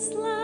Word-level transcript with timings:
just 0.00 0.14
like 0.14 0.39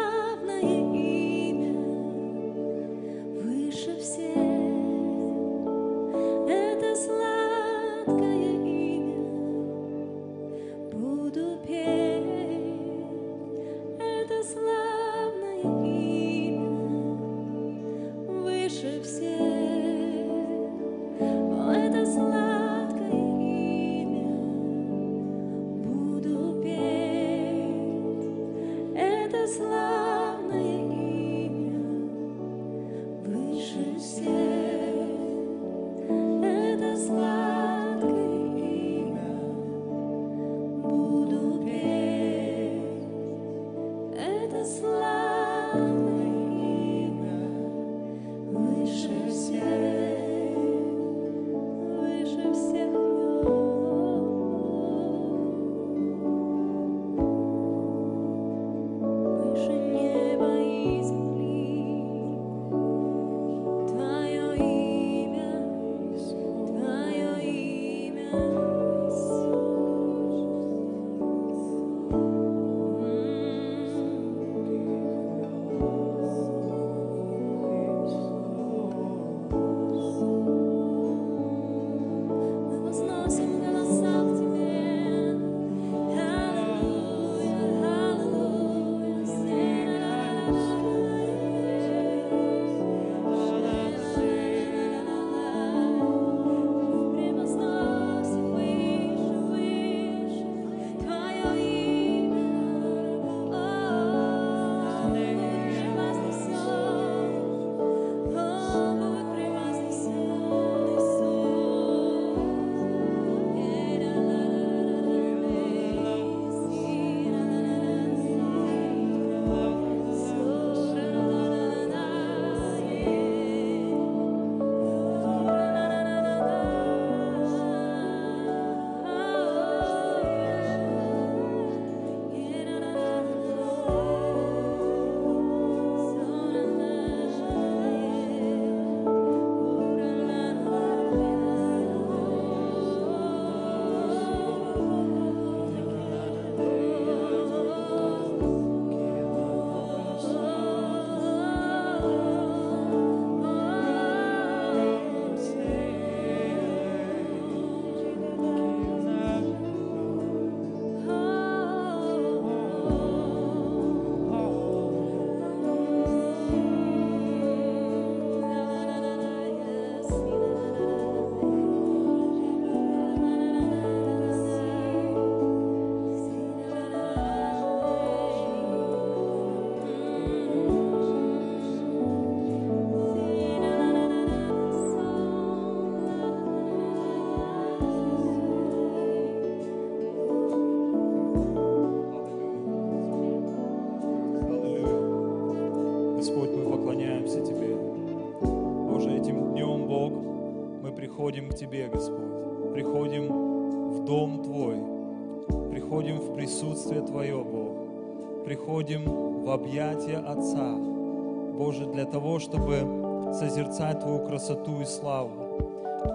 того, 212.16 212.38
чтобы 212.38 213.34
созерцать 213.34 214.00
Твою 214.00 214.26
красоту 214.26 214.80
и 214.80 214.86
славу. 214.86 215.60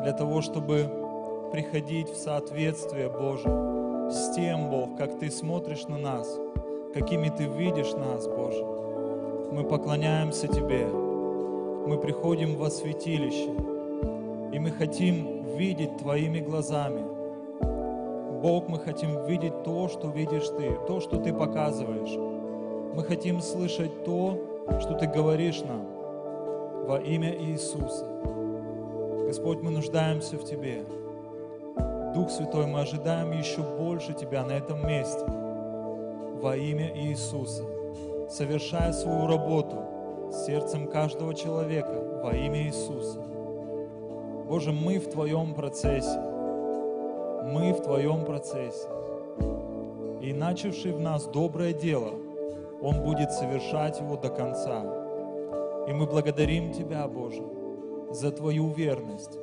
Для 0.01 0.13
того, 0.13 0.41
чтобы 0.41 0.89
приходить 1.51 2.09
в 2.09 2.17
соответствие, 2.17 3.07
Боже, 3.07 3.47
с 4.09 4.33
тем, 4.33 4.71
Бог, 4.71 4.97
как 4.97 5.19
Ты 5.19 5.29
смотришь 5.29 5.85
на 5.87 5.99
нас, 5.99 6.39
какими 6.95 7.29
Ты 7.29 7.43
видишь 7.43 7.93
нас, 7.93 8.27
Боже. 8.27 8.65
Мы 9.51 9.63
поклоняемся 9.63 10.47
Тебе. 10.47 10.87
Мы 10.87 11.99
приходим 11.99 12.55
во 12.55 12.71
святилище. 12.71 13.51
И 14.51 14.57
мы 14.57 14.71
хотим 14.71 15.55
видеть 15.55 15.97
Твоими 15.97 16.39
глазами. 16.39 17.03
Бог, 18.41 18.67
мы 18.69 18.79
хотим 18.79 19.23
видеть 19.27 19.61
то, 19.61 19.87
что 19.87 20.07
видишь 20.07 20.47
Ты, 20.47 20.79
то, 20.87 20.99
что 20.99 21.17
Ты 21.17 21.31
показываешь. 21.31 22.17
Мы 22.95 23.03
хотим 23.03 23.39
слышать 23.39 24.03
то, 24.03 24.50
что 24.79 24.93
Ты 24.93 25.07
говоришь 25.07 25.61
нам 25.61 25.85
во 26.87 26.99
имя 26.99 27.35
Иисуса. 27.35 28.05
Господь, 29.27 29.61
мы 29.61 29.71
нуждаемся 29.71 30.37
в 30.37 30.43
Тебе. 30.43 30.83
Дух 32.13 32.29
Святой, 32.29 32.67
мы 32.67 32.81
ожидаем 32.81 33.31
еще 33.31 33.61
больше 33.61 34.13
Тебя 34.13 34.43
на 34.43 34.53
этом 34.53 34.85
месте 34.87 35.25
во 36.41 36.55
имя 36.55 36.91
Иисуса. 36.95 37.63
Совершая 38.29 38.93
свою 38.93 39.27
работу 39.27 39.77
сердцем 40.45 40.87
каждого 40.87 41.33
человека 41.33 42.21
во 42.23 42.31
имя 42.31 42.63
Иисуса. 42.63 43.21
Боже, 44.47 44.71
мы 44.71 44.99
в 44.99 45.09
Твоем 45.09 45.53
процессе. 45.53 46.19
Мы 47.43 47.73
в 47.73 47.81
Твоем 47.81 48.25
процессе. 48.25 48.87
И 50.21 50.33
начавший 50.33 50.91
в 50.91 50.99
нас 50.99 51.25
доброе 51.25 51.73
дело, 51.73 52.11
Он 52.81 53.01
будет 53.03 53.31
совершать 53.31 53.99
его 53.99 54.17
до 54.17 54.29
конца. 54.29 54.83
И 55.87 55.93
мы 55.93 56.05
благодарим 56.05 56.71
Тебя, 56.71 57.07
Боже, 57.07 57.43
за 58.11 58.31
Твою 58.31 58.69
верность. 58.69 59.37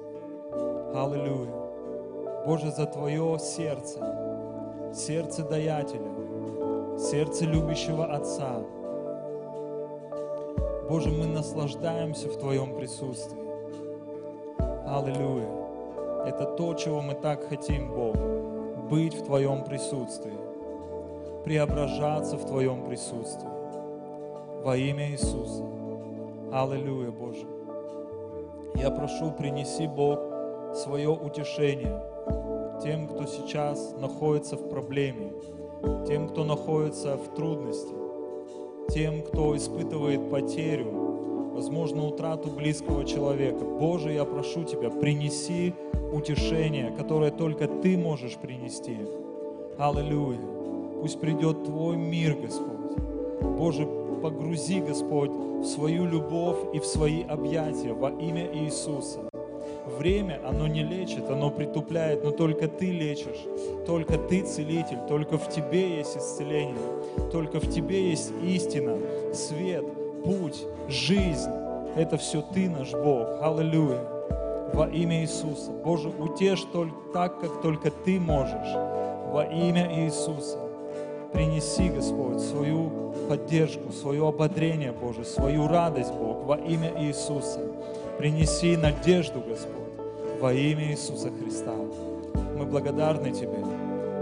Аллилуйя. 0.94 1.52
Боже, 2.46 2.70
за 2.70 2.86
Твое 2.86 3.38
сердце, 3.38 4.00
сердце 4.94 5.44
даятеля, 5.44 6.98
сердце 6.98 7.44
любящего 7.44 8.06
Отца. 8.06 8.62
Боже, 10.88 11.10
мы 11.10 11.26
наслаждаемся 11.26 12.28
в 12.28 12.38
Твоем 12.38 12.74
присутствии. 12.74 13.46
Аллилуйя. 14.86 15.58
Это 16.26 16.44
то, 16.44 16.74
чего 16.74 17.02
мы 17.02 17.14
так 17.14 17.48
хотим, 17.48 17.92
Бог, 17.92 18.16
быть 18.90 19.14
в 19.14 19.24
Твоем 19.24 19.64
присутствии, 19.64 20.47
преображаться 21.44 22.36
в 22.36 22.46
Твоем 22.46 22.84
присутствии. 22.84 23.48
во 24.64 24.76
имя 24.76 25.10
Иисуса. 25.10 25.64
Аллилуйя, 26.52 27.10
Боже. 27.10 27.46
Я 28.74 28.90
прошу, 28.90 29.30
принеси, 29.32 29.86
Бог, 29.86 30.18
свое 30.74 31.08
утешение 31.08 32.02
тем, 32.82 33.08
кто 33.08 33.24
сейчас 33.26 33.94
находится 33.98 34.56
в 34.56 34.68
проблеме, 34.68 35.32
тем, 36.06 36.28
кто 36.28 36.44
находится 36.44 37.16
в 37.16 37.34
трудности, 37.34 37.94
тем, 38.90 39.22
кто 39.22 39.56
испытывает 39.56 40.30
потерю, 40.30 41.52
возможно, 41.54 42.06
утрату 42.06 42.50
близкого 42.50 43.04
человека. 43.04 43.64
Боже, 43.64 44.12
я 44.12 44.24
прошу 44.24 44.64
Тебя, 44.64 44.90
принеси 44.90 45.74
утешение, 46.12 46.92
которое 46.96 47.30
только 47.30 47.68
Ты 47.68 47.96
можешь 47.96 48.36
принести. 48.36 48.98
Аллилуйя. 49.78 50.57
Пусть 51.00 51.20
придет 51.20 51.64
Твой 51.64 51.96
мир, 51.96 52.36
Господь. 52.40 52.98
Боже, 53.40 53.86
погрузи, 54.22 54.80
Господь, 54.80 55.30
в 55.30 55.64
свою 55.64 56.06
любовь 56.06 56.58
и 56.74 56.80
в 56.80 56.86
свои 56.86 57.22
объятия 57.22 57.92
во 57.92 58.10
имя 58.10 58.48
Иисуса. 58.52 59.20
Время, 59.98 60.40
оно 60.46 60.66
не 60.66 60.82
лечит, 60.82 61.30
оно 61.30 61.50
притупляет, 61.50 62.22
но 62.22 62.30
только 62.30 62.68
Ты 62.68 62.90
лечишь, 62.90 63.44
только 63.86 64.18
Ты 64.18 64.42
целитель, 64.42 64.98
только 65.08 65.38
в 65.38 65.48
Тебе 65.48 65.98
есть 65.98 66.16
исцеление, 66.16 66.76
только 67.32 67.58
в 67.58 67.68
Тебе 67.70 68.10
есть 68.10 68.32
истина, 68.44 68.98
свет, 69.32 69.84
путь, 70.24 70.64
жизнь. 70.88 71.50
Это 71.96 72.16
все 72.16 72.42
Ты, 72.42 72.68
наш 72.68 72.92
Бог. 72.92 73.26
Аллилуйя. 73.40 74.04
Во 74.74 74.88
имя 74.88 75.22
Иисуса. 75.22 75.72
Боже, 75.72 76.10
утешь 76.10 76.62
только 76.72 76.96
так, 77.12 77.40
как 77.40 77.62
только 77.62 77.90
Ты 77.90 78.20
можешь. 78.20 78.74
Во 79.32 79.44
имя 79.50 80.04
Иисуса. 80.04 80.67
Принеси, 81.32 81.90
Господь, 81.90 82.40
свою 82.40 82.90
поддержку, 83.28 83.92
свое 83.92 84.26
ободрение, 84.26 84.92
Боже, 84.92 85.24
свою 85.24 85.68
радость, 85.68 86.12
Бог, 86.12 86.44
во 86.44 86.56
имя 86.56 86.92
Иисуса. 86.98 87.60
Принеси 88.16 88.76
надежду, 88.76 89.40
Господь, 89.46 89.74
во 90.40 90.52
имя 90.52 90.90
Иисуса 90.90 91.30
Христа. 91.30 91.74
Мы 92.56 92.64
благодарны 92.64 93.30
Тебе, 93.30 93.58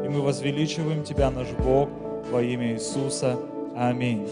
и 0.05 0.09
мы 0.09 0.21
возвеличиваем 0.21 1.05
Тебя, 1.05 1.31
наш 1.31 1.49
Бог, 1.65 1.89
во 2.31 2.43
имя 2.43 2.73
Иисуса. 2.73 3.39
Аминь. 3.77 4.29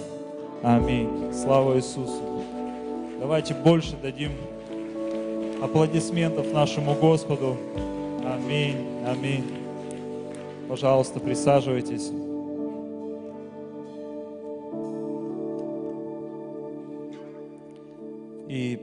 Аминь. 0.63 1.33
Слава 1.33 1.77
Иисусу. 1.77 2.43
Давайте 3.21 3.55
больше 3.55 3.97
дадим 4.03 4.33
аплодисментов 5.63 6.53
нашему 6.53 6.95
Господу. 6.95 7.57
Аминь. 8.25 8.77
Аминь. 9.07 9.45
Пожалуйста, 10.69 11.21
присаживайтесь. 11.21 12.11
И 18.55 18.79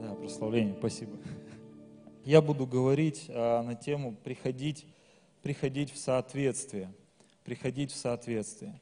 да, 0.00 0.14
прославление, 0.14 0.74
спасибо. 0.78 1.18
Я 2.24 2.40
буду 2.40 2.66
говорить 2.66 3.26
а, 3.28 3.62
на 3.62 3.74
тему 3.74 4.16
приходить, 4.24 4.86
приходить 5.42 5.92
в 5.92 5.98
соответствие, 5.98 6.90
приходить 7.44 7.92
в 7.92 7.96
соответствие. 7.96 8.80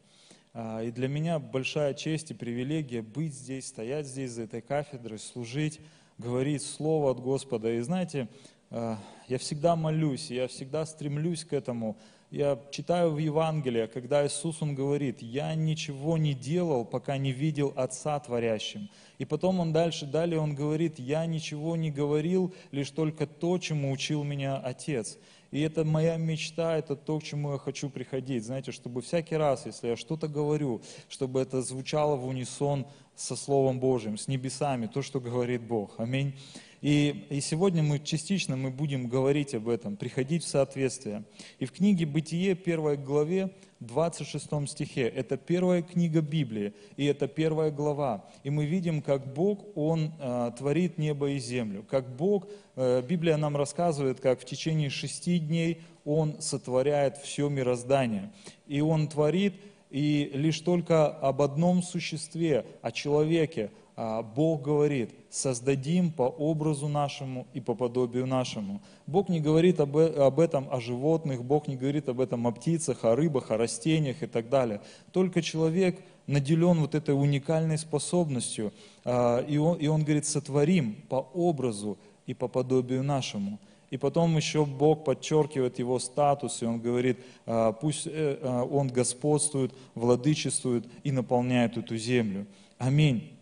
А, 0.55 0.81
и 0.81 0.93
для 0.93 1.09
меня 1.09 1.41
большая 1.41 1.95
честь 1.95 2.31
и 2.31 2.35
привилегия 2.35 3.03
быть 3.03 3.35
здесь, 3.35 3.67
стоять 3.67 4.07
здесь 4.07 4.31
за 4.31 4.43
этой 4.43 4.61
кафедрой, 4.61 5.19
служить, 5.19 5.81
говорить 6.19 6.63
Слово 6.63 7.11
от 7.11 7.19
Господа. 7.19 7.73
И 7.73 7.81
знаете, 7.81 8.29
а, 8.71 8.97
я 9.27 9.39
всегда 9.39 9.75
молюсь, 9.75 10.31
я 10.31 10.47
всегда 10.47 10.87
стремлюсь 10.87 11.45
к 11.45 11.53
этому. 11.53 11.99
Я 12.31 12.59
читаю 12.73 13.13
в 13.13 13.19
Евангелии, 13.19 13.87
когда 13.87 14.27
Иисус, 14.27 14.61
Он 14.61 14.75
говорит, 14.75 15.23
я 15.23 15.55
ничего 15.55 16.19
не 16.19 16.35
делал, 16.35 16.85
пока 16.85 17.19
не 17.19 17.31
видел 17.31 17.73
Отца 17.77 18.19
творящим. 18.19 18.91
И 19.19 19.25
потом 19.25 19.61
Он 19.61 19.73
дальше, 19.73 20.07
далее 20.07 20.41
Он 20.41 20.55
говорит, 20.55 20.99
я 20.99 21.25
ничего 21.25 21.77
не 21.77 21.93
говорил, 21.93 22.53
лишь 22.73 22.91
только 22.91 23.29
то, 23.29 23.59
чему 23.59 23.93
учил 23.93 24.25
меня 24.25 24.57
Отец. 24.57 25.19
И 25.53 25.61
это 25.61 25.85
моя 25.85 26.17
мечта, 26.17 26.77
это 26.77 26.97
то, 26.97 27.21
к 27.21 27.23
чему 27.23 27.53
я 27.53 27.59
хочу 27.59 27.89
приходить. 27.89 28.45
Знаете, 28.45 28.73
чтобы 28.73 29.03
всякий 29.03 29.37
раз, 29.37 29.65
если 29.65 29.89
я 29.89 29.97
что-то 29.97 30.27
говорю, 30.27 30.83
чтобы 31.09 31.41
это 31.41 31.63
звучало 31.63 32.17
в 32.17 32.27
унисон 32.27 32.87
со 33.15 33.37
Словом 33.37 33.79
Божьим, 33.79 34.19
с 34.19 34.27
небесами, 34.27 34.87
то, 34.87 35.01
что 35.01 35.21
говорит 35.21 35.63
Бог. 35.63 35.95
Аминь. 35.99 36.35
И, 36.83 37.27
и 37.31 37.41
сегодня 37.41 37.83
мы 37.83 37.99
частично 37.99 38.57
мы 38.57 38.71
будем 38.71 39.09
говорить 39.09 39.55
об 39.55 39.69
этом, 39.69 39.97
приходить 39.97 40.45
в 40.45 40.49
соответствие. 40.49 41.25
И 41.59 41.65
в 41.65 41.73
книге 41.73 42.07
«Бытие» 42.07 42.55
первой 42.55 42.97
главе, 42.97 43.51
26 43.81 44.69
стихе, 44.69 45.03
это 45.03 45.37
первая 45.37 45.83
книга 45.83 46.21
Библии, 46.21 46.73
и 46.97 47.05
это 47.05 47.29
первая 47.29 47.71
глава. 47.71 48.25
И 48.43 48.51
мы 48.51 48.67
видим, 48.67 49.03
как 49.03 49.33
Бог, 49.35 49.67
Он 49.75 50.13
э, 50.19 50.53
творит 50.59 50.99
небо 50.99 51.31
и 51.31 51.39
землю. 51.39 51.85
Как 51.89 52.09
Бог, 52.17 52.47
э, 52.77 53.03
Библия 53.07 53.37
нам 53.37 53.57
рассказывает, 53.57 54.21
как 54.21 54.41
в 54.41 54.45
течение 54.45 54.91
шести 54.91 55.39
дней 55.39 55.83
Он 56.05 56.41
сотворяет 56.41 57.19
все 57.19 57.49
мироздание. 57.49 58.33
И 58.67 58.81
Он 58.81 59.09
творит, 59.09 59.55
и 59.91 60.31
лишь 60.35 60.61
только 60.61 61.07
об 61.07 61.43
одном 61.43 61.83
существе, 61.83 62.67
о 62.83 62.93
человеке, 62.93 63.71
Бог 63.97 64.61
говорит, 64.61 65.15
создадим 65.31 66.11
по 66.13 66.25
образу 66.25 66.87
нашему 66.87 67.47
и 67.55 67.61
по 67.61 67.75
подобию 67.75 68.27
нашему. 68.27 68.83
Бог 69.07 69.31
не 69.31 69.41
говорит 69.41 69.81
об, 69.81 69.97
об 69.97 70.39
этом 70.39 70.69
о 70.71 70.81
животных, 70.81 71.43
Бог 71.43 71.67
не 71.67 71.77
говорит 71.77 72.11
об 72.11 72.21
этом 72.21 72.47
о 72.47 72.53
птицах, 72.53 73.05
о 73.05 73.17
рыбах, 73.17 73.51
о 73.51 73.57
растениях 73.57 74.23
и 74.23 74.27
так 74.27 74.51
далее. 74.51 74.83
Только 75.13 75.41
человек 75.41 75.99
наделен 76.27 76.81
вот 76.81 76.95
этой 76.95 77.19
уникальной 77.19 77.79
способностью, 77.79 78.73
а, 79.05 79.41
и 79.41 79.57
он, 79.57 79.79
и 79.79 79.87
он 79.87 80.03
говорит, 80.03 80.27
сотворим 80.27 80.97
по 81.09 81.27
образу 81.33 81.97
и 82.27 82.35
по 82.35 82.49
подобию 82.49 83.03
нашему. 83.03 83.59
И 83.91 83.97
потом 83.97 84.37
еще 84.37 84.67
Бог 84.67 85.05
подчеркивает 85.05 85.79
его 85.79 85.99
статус, 86.01 86.61
и 86.61 86.67
он 86.67 86.81
говорит, 86.81 87.19
а, 87.47 87.73
пусть 87.73 88.07
э, 88.07 88.67
он 88.71 88.89
господствует, 88.89 89.73
владычествует 89.95 90.85
и 91.05 91.13
наполняет 91.13 91.79
эту 91.79 91.97
землю. 91.97 92.47
Аминь. 92.79 93.36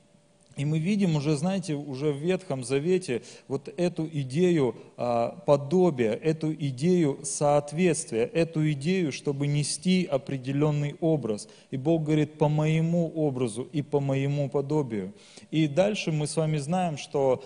И 0.56 0.64
мы 0.64 0.78
видим 0.78 1.16
уже, 1.16 1.36
знаете, 1.36 1.74
уже 1.74 2.12
в 2.12 2.16
Ветхом 2.16 2.64
Завете 2.64 3.22
вот 3.48 3.68
эту 3.76 4.06
идею 4.06 4.76
а, 4.96 5.42
подобия, 5.46 6.12
эту 6.12 6.52
идею 6.52 7.20
соответствия, 7.22 8.24
эту 8.24 8.70
идею, 8.72 9.12
чтобы 9.12 9.46
нести 9.46 10.08
определенный 10.10 10.96
образ. 11.00 11.48
И 11.70 11.76
Бог 11.76 12.04
говорит, 12.04 12.38
по 12.38 12.48
моему 12.48 13.10
образу 13.14 13.68
и 13.72 13.82
по 13.82 14.00
моему 14.00 14.48
подобию. 14.48 15.12
И 15.50 15.66
дальше 15.66 16.12
мы 16.12 16.26
с 16.26 16.36
вами 16.36 16.58
знаем, 16.58 16.96
что 16.96 17.42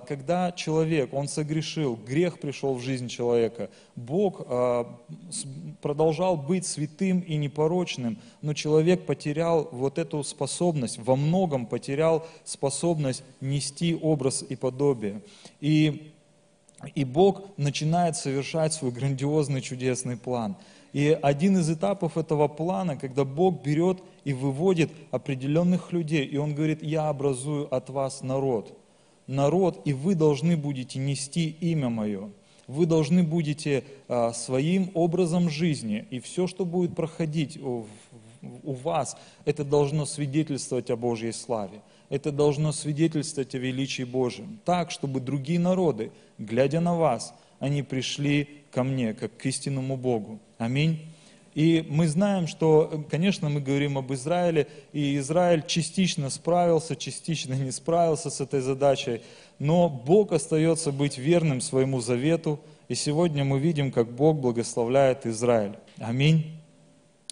когда 0.00 0.52
человек, 0.52 1.14
он 1.14 1.26
согрешил, 1.26 1.96
грех 1.96 2.38
пришел 2.38 2.74
в 2.74 2.82
жизнь 2.82 3.08
человека, 3.08 3.70
Бог 3.96 4.42
а, 4.46 4.86
продолжал 5.80 6.36
быть 6.36 6.66
святым 6.66 7.20
и 7.20 7.36
непорочным, 7.36 8.18
но 8.42 8.52
человек 8.52 9.06
потерял 9.06 9.70
вот 9.72 9.98
эту 9.98 10.22
способность, 10.22 10.98
во 10.98 11.16
многом 11.16 11.64
потерял 11.64 12.26
способность 12.44 13.22
нести 13.40 13.94
образ 13.94 14.44
и 14.46 14.54
подобие. 14.54 15.22
И, 15.62 16.12
и 16.94 17.04
Бог 17.06 17.44
начинает 17.56 18.16
совершать 18.16 18.74
свой 18.74 18.90
грандиозный 18.90 19.62
чудесный 19.62 20.18
план. 20.18 20.56
И 20.92 21.18
один 21.22 21.56
из 21.56 21.70
этапов 21.70 22.18
этого 22.18 22.48
плана, 22.48 22.96
когда 22.96 23.24
Бог 23.24 23.62
берет 23.62 24.02
и 24.24 24.34
выводит 24.34 24.90
определенных 25.10 25.92
людей, 25.92 26.26
и 26.26 26.36
Он 26.36 26.54
говорит, 26.54 26.82
я 26.82 27.08
образую 27.08 27.72
от 27.74 27.88
вас 27.88 28.22
народ. 28.22 28.76
Народ, 29.30 29.80
и 29.84 29.92
вы 29.92 30.14
должны 30.14 30.56
будете 30.56 30.98
нести 30.98 31.48
имя 31.48 31.88
Мое. 31.88 32.30
Вы 32.66 32.86
должны 32.86 33.22
будете 33.22 33.84
а, 34.08 34.32
своим 34.32 34.90
образом 34.94 35.48
жизни, 35.48 36.06
и 36.10 36.20
все, 36.20 36.46
что 36.46 36.64
будет 36.64 36.94
проходить 36.94 37.56
у, 37.56 37.86
у 38.42 38.72
вас, 38.72 39.16
это 39.44 39.64
должно 39.64 40.06
свидетельствовать 40.06 40.90
о 40.90 40.96
Божьей 40.96 41.32
славе 41.32 41.80
это 42.10 42.32
должно 42.32 42.72
свидетельствовать 42.72 43.54
о 43.54 43.58
величии 43.58 44.02
Божьем. 44.02 44.60
Так, 44.64 44.90
чтобы 44.90 45.20
другие 45.20 45.60
народы, 45.60 46.10
глядя 46.38 46.80
на 46.80 46.94
вас, 46.94 47.32
они 47.60 47.82
пришли 47.82 48.48
ко 48.72 48.82
мне, 48.82 49.14
как 49.14 49.36
к 49.36 49.46
истинному 49.46 49.96
Богу. 49.96 50.40
Аминь. 50.58 50.98
И 51.54 51.84
мы 51.88 52.06
знаем, 52.06 52.46
что, 52.46 53.04
конечно, 53.10 53.48
мы 53.48 53.60
говорим 53.60 53.98
об 53.98 54.12
Израиле, 54.12 54.68
и 54.92 55.16
Израиль 55.18 55.64
частично 55.66 56.30
справился, 56.30 56.94
частично 56.94 57.54
не 57.54 57.72
справился 57.72 58.30
с 58.30 58.40
этой 58.40 58.60
задачей, 58.60 59.22
но 59.58 59.88
Бог 59.88 60.32
остается 60.32 60.92
быть 60.92 61.18
верным 61.18 61.60
своему 61.60 62.00
завету, 62.00 62.60
и 62.88 62.94
сегодня 62.94 63.44
мы 63.44 63.58
видим, 63.58 63.90
как 63.90 64.10
Бог 64.10 64.38
благословляет 64.38 65.26
Израиль. 65.26 65.76
Аминь. 65.98 66.59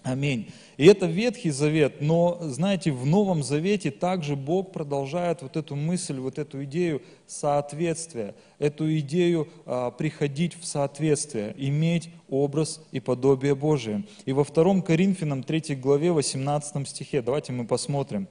Аминь. 0.05 0.51
И 0.77 0.87
это 0.87 1.07
Ветхий 1.07 1.51
Завет, 1.51 2.01
но, 2.01 2.39
знаете, 2.41 2.93
в 2.93 3.05
Новом 3.05 3.43
Завете 3.43 3.91
также 3.91 4.37
Бог 4.37 4.73
продолжает 4.73 5.43
вот 5.43 5.57
эту 5.57 5.75
мысль, 5.75 6.19
вот 6.19 6.39
эту 6.39 6.63
идею 6.65 7.03
соответствия, 7.27 8.35
эту 8.59 8.97
идею 8.99 9.49
а, 9.67 9.91
приходить 9.91 10.57
в 10.59 10.65
соответствие, 10.65 11.53
иметь 11.59 12.11
образ 12.29 12.81
и 12.93 13.01
подобие 13.01 13.57
Божие. 13.57 14.05
И 14.25 14.33
во 14.33 14.45
2 14.45 14.83
Коринфянам 14.83 15.43
3 15.43 15.75
главе 15.75 16.13
18 16.13 16.89
стихе, 16.89 17.21
давайте 17.21 17.53
мы 17.53 17.67
посмотрим. 17.67 18.29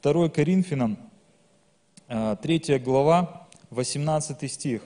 2 0.00 0.28
Коринфянам 0.28 0.98
3 2.08 2.78
глава 2.78 3.48
18 3.70 4.50
стих. 4.50 4.82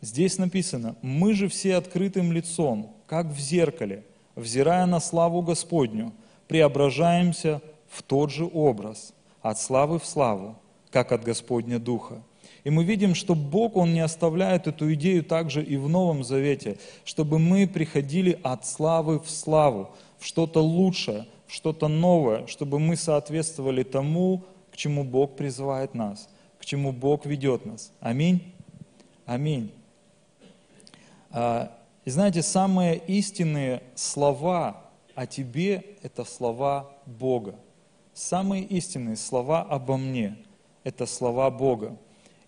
Здесь 0.00 0.38
написано, 0.38 0.96
«Мы 1.02 1.34
же 1.34 1.48
все 1.48 1.74
открытым 1.74 2.32
лицом, 2.32 2.94
как 3.06 3.26
в 3.26 3.38
зеркале, 3.38 4.04
взирая 4.36 4.86
на 4.86 5.00
славу 5.00 5.42
Господню, 5.42 6.12
преображаемся 6.48 7.60
в 7.88 8.02
тот 8.02 8.30
же 8.30 8.48
образ, 8.52 9.12
от 9.42 9.58
славы 9.58 9.98
в 9.98 10.06
славу, 10.06 10.56
как 10.90 11.12
от 11.12 11.24
Господня 11.24 11.78
Духа». 11.78 12.22
И 12.64 12.70
мы 12.70 12.82
видим, 12.84 13.14
что 13.14 13.34
Бог, 13.34 13.76
Он 13.76 13.92
не 13.92 14.00
оставляет 14.00 14.66
эту 14.66 14.92
идею 14.94 15.22
также 15.22 15.62
и 15.62 15.76
в 15.76 15.88
Новом 15.88 16.24
Завете, 16.24 16.78
чтобы 17.04 17.38
мы 17.38 17.66
приходили 17.66 18.38
от 18.42 18.66
славы 18.66 19.20
в 19.20 19.28
славу, 19.28 19.90
в 20.18 20.26
что-то 20.26 20.62
лучшее, 20.62 21.26
в 21.46 21.52
что-то 21.52 21.88
новое, 21.88 22.46
чтобы 22.46 22.78
мы 22.78 22.96
соответствовали 22.96 23.82
тому, 23.82 24.42
к 24.72 24.76
чему 24.76 25.04
Бог 25.04 25.36
призывает 25.36 25.94
нас, 25.94 26.28
к 26.58 26.64
чему 26.64 26.92
Бог 26.92 27.26
ведет 27.26 27.66
нас. 27.66 27.92
Аминь. 28.00 28.52
Аминь. 29.26 29.70
И 32.04 32.10
знаете, 32.10 32.42
самые 32.42 32.96
истинные 32.96 33.82
слова 33.94 34.82
о 35.14 35.26
тебе– 35.26 35.96
это 36.02 36.24
слова 36.24 36.90
Бога. 37.06 37.54
Самые 38.12 38.62
истинные 38.64 39.16
слова 39.16 39.62
обо 39.62 39.96
мне– 39.96 40.36
это 40.84 41.06
слова 41.06 41.50
Бога. 41.50 41.96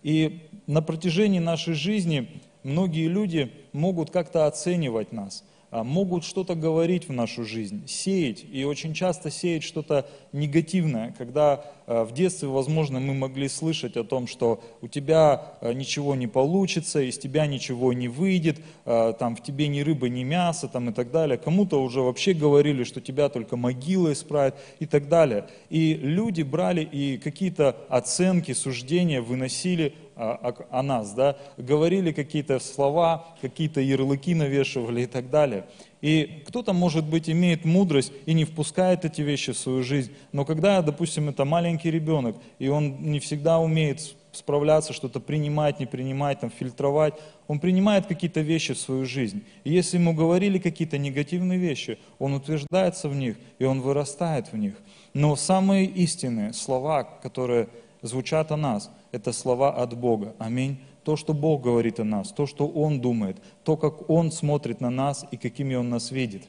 И 0.03 0.47
на 0.67 0.81
протяжении 0.81 1.39
нашей 1.39 1.73
жизни 1.73 2.41
многие 2.63 3.07
люди 3.07 3.51
могут 3.73 4.11
как-то 4.11 4.45
оценивать 4.45 5.11
нас– 5.11 5.43
могут 5.71 6.23
что-то 6.23 6.55
говорить 6.55 7.09
в 7.09 7.13
нашу 7.13 7.43
жизнь, 7.43 7.87
сеять, 7.87 8.45
и 8.49 8.63
очень 8.63 8.93
часто 8.93 9.29
сеять 9.29 9.63
что-то 9.63 10.07
негативное, 10.31 11.13
когда 11.17 11.65
а, 11.87 12.05
в 12.05 12.13
детстве, 12.13 12.47
возможно, 12.47 12.99
мы 12.99 13.13
могли 13.13 13.47
слышать 13.49 13.97
о 13.97 14.03
том, 14.03 14.27
что 14.27 14.63
у 14.81 14.87
тебя 14.87 15.57
а, 15.61 15.73
ничего 15.73 16.15
не 16.15 16.27
получится, 16.27 17.01
из 17.01 17.17
тебя 17.17 17.47
ничего 17.47 17.93
не 17.93 18.07
выйдет, 18.07 18.57
там 18.85 19.35
в 19.35 19.43
тебе 19.43 19.67
ни 19.67 19.81
рыба, 19.81 20.09
ни 20.09 20.23
мясо 20.23 20.67
там, 20.67 20.89
и 20.89 20.93
так 20.93 21.11
далее. 21.11 21.37
Кому-то 21.37 21.81
уже 21.81 22.01
вообще 22.01 22.33
говорили, 22.33 22.83
что 22.83 23.01
тебя 23.01 23.29
только 23.29 23.57
могила 23.57 24.13
исправит 24.13 24.55
и 24.79 24.85
так 24.85 25.09
далее. 25.09 25.47
И 25.69 25.93
люди 25.93 26.41
брали 26.41 26.81
и 26.81 27.17
какие-то 27.17 27.75
оценки, 27.89 28.53
суждения 28.53 29.21
выносили 29.21 29.93
о, 30.17 30.53
о, 30.69 30.83
нас, 30.83 31.13
да, 31.13 31.37
говорили 31.57 32.11
какие-то 32.11 32.59
слова, 32.59 33.25
какие-то 33.41 33.81
ярлыки 33.81 34.33
навешивали 34.33 35.01
и 35.01 35.05
так 35.05 35.29
далее. 35.29 35.65
И 36.01 36.43
кто-то, 36.47 36.73
может 36.73 37.05
быть, 37.05 37.29
имеет 37.29 37.65
мудрость 37.65 38.11
и 38.25 38.33
не 38.33 38.45
впускает 38.45 39.05
эти 39.05 39.21
вещи 39.21 39.51
в 39.51 39.57
свою 39.57 39.83
жизнь, 39.83 40.11
но 40.31 40.45
когда, 40.45 40.81
допустим, 40.81 41.29
это 41.29 41.45
маленький 41.45 41.91
ребенок, 41.91 42.35
и 42.59 42.67
он 42.67 43.01
не 43.01 43.19
всегда 43.19 43.59
умеет 43.59 44.15
справляться, 44.31 44.93
что-то 44.93 45.19
принимать, 45.19 45.79
не 45.79 45.85
принимать, 45.85 46.39
там, 46.39 46.51
фильтровать, 46.51 47.15
он 47.47 47.59
принимает 47.59 48.05
какие-то 48.05 48.41
вещи 48.41 48.73
в 48.73 48.79
свою 48.79 49.05
жизнь. 49.05 49.43
И 49.63 49.71
если 49.71 49.97
ему 49.97 50.13
говорили 50.13 50.59
какие-то 50.59 50.97
негативные 50.97 51.57
вещи, 51.57 51.97
он 52.19 52.33
утверждается 52.33 53.09
в 53.09 53.15
них, 53.15 53.37
и 53.59 53.65
он 53.65 53.81
вырастает 53.81 54.51
в 54.51 54.57
них. 54.57 54.75
Но 55.13 55.35
самые 55.35 55.85
истинные 55.85 56.53
слова, 56.53 57.03
которые 57.03 57.69
звучат 58.01 58.51
о 58.51 58.57
нас, 58.57 58.91
это 59.11 59.31
слова 59.31 59.73
от 59.73 59.97
Бога. 59.97 60.35
Аминь. 60.39 60.79
То, 61.03 61.15
что 61.15 61.33
Бог 61.33 61.61
говорит 61.61 61.99
о 61.99 62.03
нас, 62.03 62.31
то, 62.31 62.45
что 62.45 62.67
Он 62.67 62.99
думает, 62.99 63.37
то, 63.63 63.77
как 63.77 64.09
Он 64.09 64.31
смотрит 64.31 64.81
на 64.81 64.89
нас 64.89 65.25
и 65.31 65.37
какими 65.37 65.75
Он 65.75 65.89
нас 65.89 66.11
видит. 66.11 66.43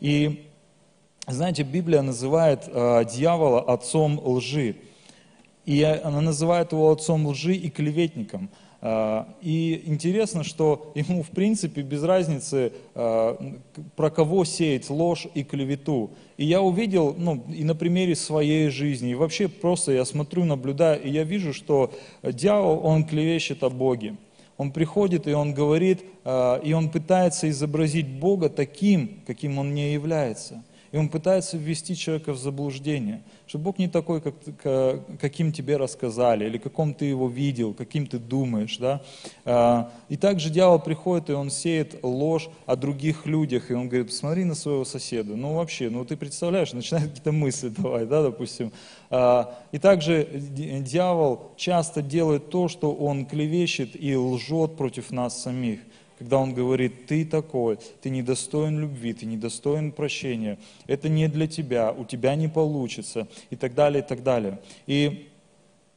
И 0.00 0.48
знаете, 1.26 1.62
Библия 1.62 2.02
называет 2.02 2.64
э, 2.66 3.04
дьявола 3.12 3.60
отцом 3.60 4.20
лжи. 4.24 4.76
И 5.64 5.82
она 5.82 6.20
называет 6.20 6.72
его 6.72 6.90
отцом 6.92 7.26
лжи 7.26 7.54
и 7.54 7.70
клеветником– 7.70 8.50
и 9.40 9.82
интересно, 9.86 10.44
что 10.44 10.92
ему 10.94 11.22
в 11.22 11.30
принципе 11.30 11.80
без 11.80 12.02
разницы, 12.02 12.70
а, 12.94 13.38
про 13.96 14.10
кого 14.10 14.44
сеять 14.44 14.90
ложь 14.90 15.26
и 15.32 15.42
клевету. 15.42 16.10
И 16.36 16.44
я 16.44 16.60
увидел, 16.60 17.14
ну, 17.16 17.42
и 17.48 17.64
на 17.64 17.74
примере 17.74 18.14
своей 18.14 18.68
жизни, 18.68 19.12
и 19.12 19.14
вообще 19.14 19.48
просто 19.48 19.92
я 19.92 20.04
смотрю, 20.04 20.44
наблюдаю, 20.44 21.02
и 21.02 21.08
я 21.08 21.24
вижу, 21.24 21.54
что 21.54 21.94
дьявол, 22.22 22.84
он 22.84 23.04
клевещет 23.04 23.62
о 23.62 23.70
Боге. 23.70 24.16
Он 24.58 24.70
приходит, 24.70 25.26
и 25.26 25.32
он 25.32 25.54
говорит, 25.54 26.04
а, 26.24 26.58
и 26.58 26.74
он 26.74 26.90
пытается 26.90 27.48
изобразить 27.48 28.06
Бога 28.06 28.50
таким, 28.50 29.22
каким 29.26 29.58
он 29.58 29.74
не 29.74 29.94
является. 29.94 30.62
И 30.94 30.96
он 30.96 31.08
пытается 31.08 31.56
ввести 31.56 31.96
человека 31.96 32.32
в 32.32 32.38
заблуждение, 32.38 33.24
что 33.48 33.58
Бог 33.58 33.78
не 33.78 33.88
такой, 33.88 34.20
как, 34.20 34.34
каким 35.20 35.50
тебе 35.50 35.76
рассказали, 35.76 36.44
или 36.44 36.56
каком 36.56 36.94
ты 36.94 37.06
его 37.06 37.28
видел, 37.28 37.74
каким 37.74 38.06
ты 38.06 38.20
думаешь. 38.20 38.78
Да? 38.78 39.02
А, 39.44 39.90
и 40.08 40.16
также 40.16 40.50
дьявол 40.50 40.78
приходит, 40.78 41.30
и 41.30 41.32
он 41.32 41.50
сеет 41.50 41.96
ложь 42.04 42.48
о 42.64 42.76
других 42.76 43.26
людях, 43.26 43.72
и 43.72 43.74
он 43.74 43.88
говорит, 43.88 44.06
посмотри 44.06 44.44
на 44.44 44.54
своего 44.54 44.84
соседа. 44.84 45.34
Ну 45.34 45.54
вообще, 45.54 45.90
ну 45.90 46.04
ты 46.04 46.16
представляешь, 46.16 46.72
начинает 46.72 47.08
какие-то 47.08 47.32
мысли 47.32 47.70
давать, 47.70 48.08
да, 48.08 48.22
допустим. 48.22 48.70
А, 49.10 49.52
и 49.72 49.80
также 49.80 50.28
дьявол 50.32 51.54
часто 51.56 52.02
делает 52.02 52.50
то, 52.50 52.68
что 52.68 52.94
он 52.94 53.26
клевещет 53.26 54.00
и 54.00 54.14
лжет 54.14 54.76
против 54.76 55.10
нас 55.10 55.42
самих 55.42 55.80
когда 56.18 56.38
он 56.38 56.54
говорит, 56.54 57.06
ты 57.06 57.24
такой, 57.24 57.78
ты 58.00 58.10
недостоин 58.10 58.80
любви, 58.80 59.12
ты 59.12 59.26
недостоин 59.26 59.92
прощения, 59.92 60.58
это 60.86 61.08
не 61.08 61.28
для 61.28 61.46
тебя, 61.46 61.92
у 61.92 62.04
тебя 62.04 62.34
не 62.34 62.48
получится, 62.48 63.26
и 63.50 63.56
так 63.56 63.74
далее, 63.74 64.02
и 64.02 64.06
так 64.06 64.22
далее. 64.22 64.60
И 64.86 65.28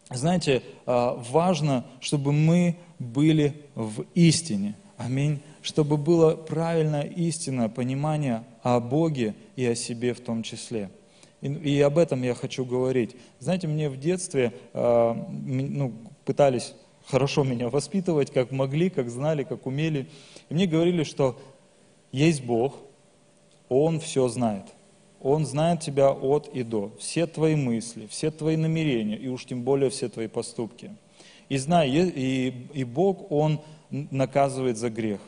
знаете, 0.09 0.63
а, 0.85 1.21
важно, 1.29 1.85
чтобы 1.99 2.31
мы 2.31 2.77
были 2.99 3.53
в 3.75 4.05
истине. 4.15 4.75
Аминь. 4.97 5.41
Чтобы 5.61 5.97
было 5.97 6.35
правильное 6.35 7.03
истинное 7.03 7.69
понимание 7.69 8.43
о 8.63 8.79
Боге 8.79 9.35
и 9.55 9.65
о 9.65 9.75
себе 9.75 10.13
в 10.13 10.21
том 10.21 10.43
числе. 10.43 10.89
И, 11.41 11.47
и 11.47 11.81
об 11.81 11.97
этом 11.97 12.23
я 12.23 12.33
хочу 12.33 12.65
говорить. 12.65 13.15
Знаете, 13.39 13.67
мне 13.67 13.89
в 13.89 13.99
детстве 13.99 14.53
э, 14.73 15.15
ну, 15.45 15.93
пытались 16.25 16.73
хорошо 17.07 17.43
меня 17.43 17.69
воспитывать, 17.69 18.31
как 18.31 18.51
могли, 18.51 18.89
как 18.89 19.09
знали, 19.09 19.43
как 19.43 19.65
умели. 19.65 20.07
И 20.49 20.53
мне 20.53 20.67
говорили, 20.67 21.03
что 21.03 21.39
есть 22.11 22.43
Бог, 22.43 22.75
Он 23.69 23.99
все 23.99 24.27
знает. 24.27 24.65
Он 25.19 25.45
знает 25.45 25.81
тебя 25.81 26.11
от 26.11 26.47
и 26.53 26.63
до, 26.63 26.91
все 26.99 27.25
твои 27.25 27.55
мысли, 27.55 28.07
все 28.07 28.29
твои 28.29 28.55
намерения, 28.55 29.17
и 29.17 29.27
уж 29.27 29.45
тем 29.45 29.63
более 29.63 29.89
все 29.89 30.09
твои 30.09 30.27
поступки. 30.27 30.91
И 31.49 31.57
знай, 31.57 31.89
и, 31.89 32.53
и 32.73 32.83
Бог, 32.83 33.31
Он 33.31 33.61
наказывает 33.89 34.77
за 34.77 34.89
грех. 34.89 35.19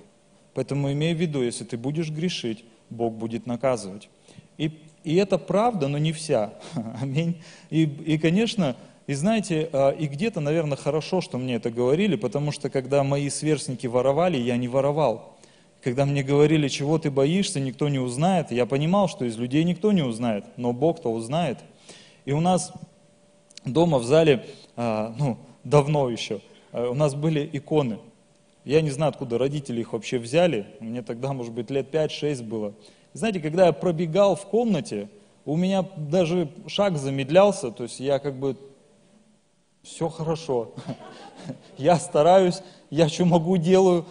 Поэтому 0.54 0.92
имей 0.92 1.14
в 1.14 1.18
виду, 1.18 1.42
если 1.42 1.64
ты 1.64 1.78
будешь 1.78 2.12
грешить, 2.12 2.66
Бог 2.90 3.14
будет 3.14 3.48
наказывать. 3.48 4.10
И, 4.58 4.72
и 5.04 5.16
это 5.16 5.38
правда, 5.38 5.88
но 5.88 5.98
не 5.98 6.12
вся. 6.12 6.54
Аминь. 7.02 7.42
И, 7.70 7.84
и 7.84 8.18
конечно, 8.18 8.76
и 9.10 9.16
знаете, 9.16 9.72
а, 9.74 9.90
и 9.90 10.06
где-то, 10.06 10.40
наверное, 10.40 10.78
хорошо, 10.78 11.20
что 11.20 11.40
мне 11.40 11.56
это 11.56 11.72
говорили, 11.72 12.16
потому 12.16 12.52
что 12.52 12.70
когда 12.70 13.04
мои 13.04 13.28
сверстники 13.32 13.88
воровали, 13.88 14.38
я 14.38 14.56
не 14.56 14.68
воровал. 14.68 15.36
Когда 15.82 16.06
мне 16.06 16.22
говорили, 16.22 16.68
чего 16.68 17.00
ты 17.00 17.10
боишься, 17.10 17.60
никто 17.60 17.90
не 17.90 17.98
узнает, 17.98 18.52
я 18.52 18.68
понимал, 18.68 19.08
что 19.08 19.26
из 19.26 19.36
людей 19.36 19.64
никто 19.64 19.92
не 19.94 20.04
узнает, 20.04 20.46
но 20.58 20.74
Бог-то 20.74 21.12
узнает. 21.12 21.58
И 22.26 22.34
у 22.34 22.40
нас 22.40 22.72
дома 23.66 23.98
в 23.98 24.04
зале, 24.04 24.46
а, 24.76 25.16
ну, 25.18 25.40
давно 25.64 26.12
еще, 26.12 26.42
а, 26.72 26.92
у 26.92 26.94
нас 26.94 27.16
были 27.16 27.50
иконы. 27.52 27.98
Я 28.64 28.82
не 28.82 28.92
знаю, 28.92 29.10
откуда 29.10 29.40
родители 29.40 29.82
их 29.82 29.94
вообще 29.94 30.20
взяли, 30.20 30.68
мне 30.80 31.02
тогда, 31.02 31.34
может 31.34 31.54
быть, 31.54 31.72
лет 31.72 31.92
5-6 31.92 32.44
было. 32.44 32.76
Знаете, 33.14 33.40
когда 33.40 33.66
я 33.66 33.74
пробегал 33.74 34.36
в 34.36 34.46
комнате, 34.46 35.10
у 35.46 35.58
меня 35.58 35.84
даже 35.98 36.48
шаг 36.68 37.00
замедлялся, 37.00 37.72
то 37.72 37.82
есть 37.82 38.00
я 38.00 38.20
как 38.20 38.36
бы 38.36 38.56
все 39.82 40.10
хорошо. 40.10 40.74
Я 41.78 41.98
стараюсь, 41.98 42.62
я 42.90 43.08
что 43.10 43.26
могу 43.26 43.58
делаю. 43.58 44.06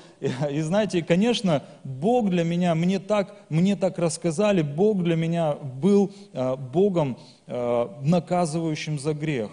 И 0.50 0.60
знаете, 0.60 1.02
конечно, 1.02 1.62
Бог 1.84 2.30
для 2.30 2.44
меня, 2.44 2.74
мне 2.74 2.98
так, 2.98 3.36
мне 3.48 3.76
так 3.76 3.98
рассказали, 3.98 4.62
Бог 4.62 5.02
для 5.02 5.16
меня 5.16 5.54
был 5.54 6.10
э, 6.32 6.56
Богом, 6.56 7.18
э, 7.46 7.88
наказывающим 8.02 8.98
за 8.98 9.14
грех. 9.14 9.50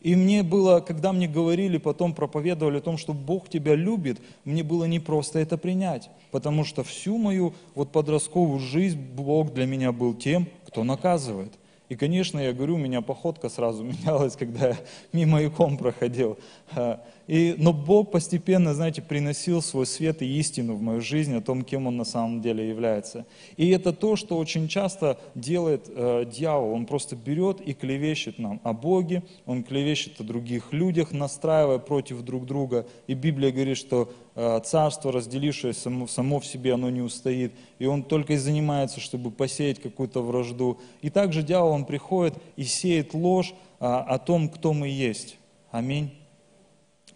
И 0.00 0.16
мне 0.16 0.42
было, 0.42 0.80
когда 0.80 1.14
мне 1.14 1.26
говорили, 1.26 1.78
потом 1.78 2.12
проповедовали 2.12 2.76
о 2.76 2.82
том, 2.82 2.98
что 2.98 3.14
Бог 3.14 3.48
тебя 3.48 3.74
любит, 3.74 4.20
мне 4.44 4.62
было 4.62 4.84
непросто 4.84 5.38
это 5.38 5.56
принять. 5.56 6.10
Потому 6.30 6.64
что 6.64 6.84
всю 6.84 7.16
мою 7.16 7.54
вот 7.74 7.90
подростковую 7.90 8.58
жизнь 8.58 9.00
Бог 9.00 9.54
для 9.54 9.64
меня 9.64 9.92
был 9.92 10.12
тем, 10.12 10.46
кто 10.66 10.84
наказывает. 10.84 11.54
И, 11.90 11.96
конечно, 11.96 12.38
я 12.38 12.52
говорю, 12.52 12.76
у 12.76 12.78
меня 12.78 13.02
походка 13.02 13.48
сразу 13.48 13.84
менялась, 13.84 14.36
когда 14.36 14.68
я 14.68 14.76
мимо 15.12 15.44
икон 15.44 15.76
проходил. 15.76 16.38
А, 16.72 17.00
И, 17.26 17.54
но 17.58 17.72
Бог 17.72 18.10
постепенно, 18.10 18.74
знаете, 18.74 19.00
приносил 19.02 19.62
свой 19.62 19.86
свет 19.86 20.22
и 20.22 20.38
истину 20.38 20.74
в 20.74 20.82
мою 20.82 21.00
жизнь 21.00 21.34
о 21.34 21.40
том, 21.40 21.62
кем 21.62 21.86
Он 21.86 21.96
на 21.96 22.04
самом 22.04 22.40
деле 22.40 22.68
является. 22.68 23.24
И 23.56 23.68
это 23.70 23.92
то, 23.92 24.16
что 24.16 24.38
очень 24.38 24.68
часто 24.68 25.18
делает 25.34 25.88
э, 25.88 26.24
дьявол. 26.26 26.72
Он 26.72 26.86
просто 26.86 27.16
берет 27.16 27.60
и 27.60 27.72
клевещет 27.72 28.38
нам 28.38 28.60
о 28.62 28.72
Боге, 28.72 29.22
он 29.46 29.62
клевещет 29.62 30.20
о 30.20 30.24
других 30.24 30.72
людях, 30.72 31.12
настраивая 31.12 31.78
против 31.78 32.22
друг 32.22 32.46
друга. 32.46 32.86
И 33.06 33.14
Библия 33.14 33.50
говорит, 33.52 33.78
что 33.78 34.02
э, 34.02 34.23
царство, 34.34 35.12
разделившееся 35.12 35.80
само, 35.80 36.06
само 36.08 36.40
в 36.40 36.46
себе, 36.46 36.74
оно 36.74 36.90
не 36.90 37.02
устоит. 37.02 37.52
И 37.78 37.86
он 37.86 38.02
только 38.02 38.32
и 38.32 38.36
занимается, 38.36 39.00
чтобы 39.00 39.30
посеять 39.30 39.80
какую-то 39.80 40.22
вражду. 40.22 40.80
И 41.02 41.10
также 41.10 41.42
дьявол, 41.42 41.70
он 41.70 41.84
приходит 41.84 42.34
и 42.56 42.64
сеет 42.64 43.14
ложь 43.14 43.54
а, 43.78 44.00
о 44.00 44.18
том, 44.18 44.48
кто 44.48 44.72
мы 44.72 44.88
есть. 44.88 45.36
Аминь. 45.70 46.12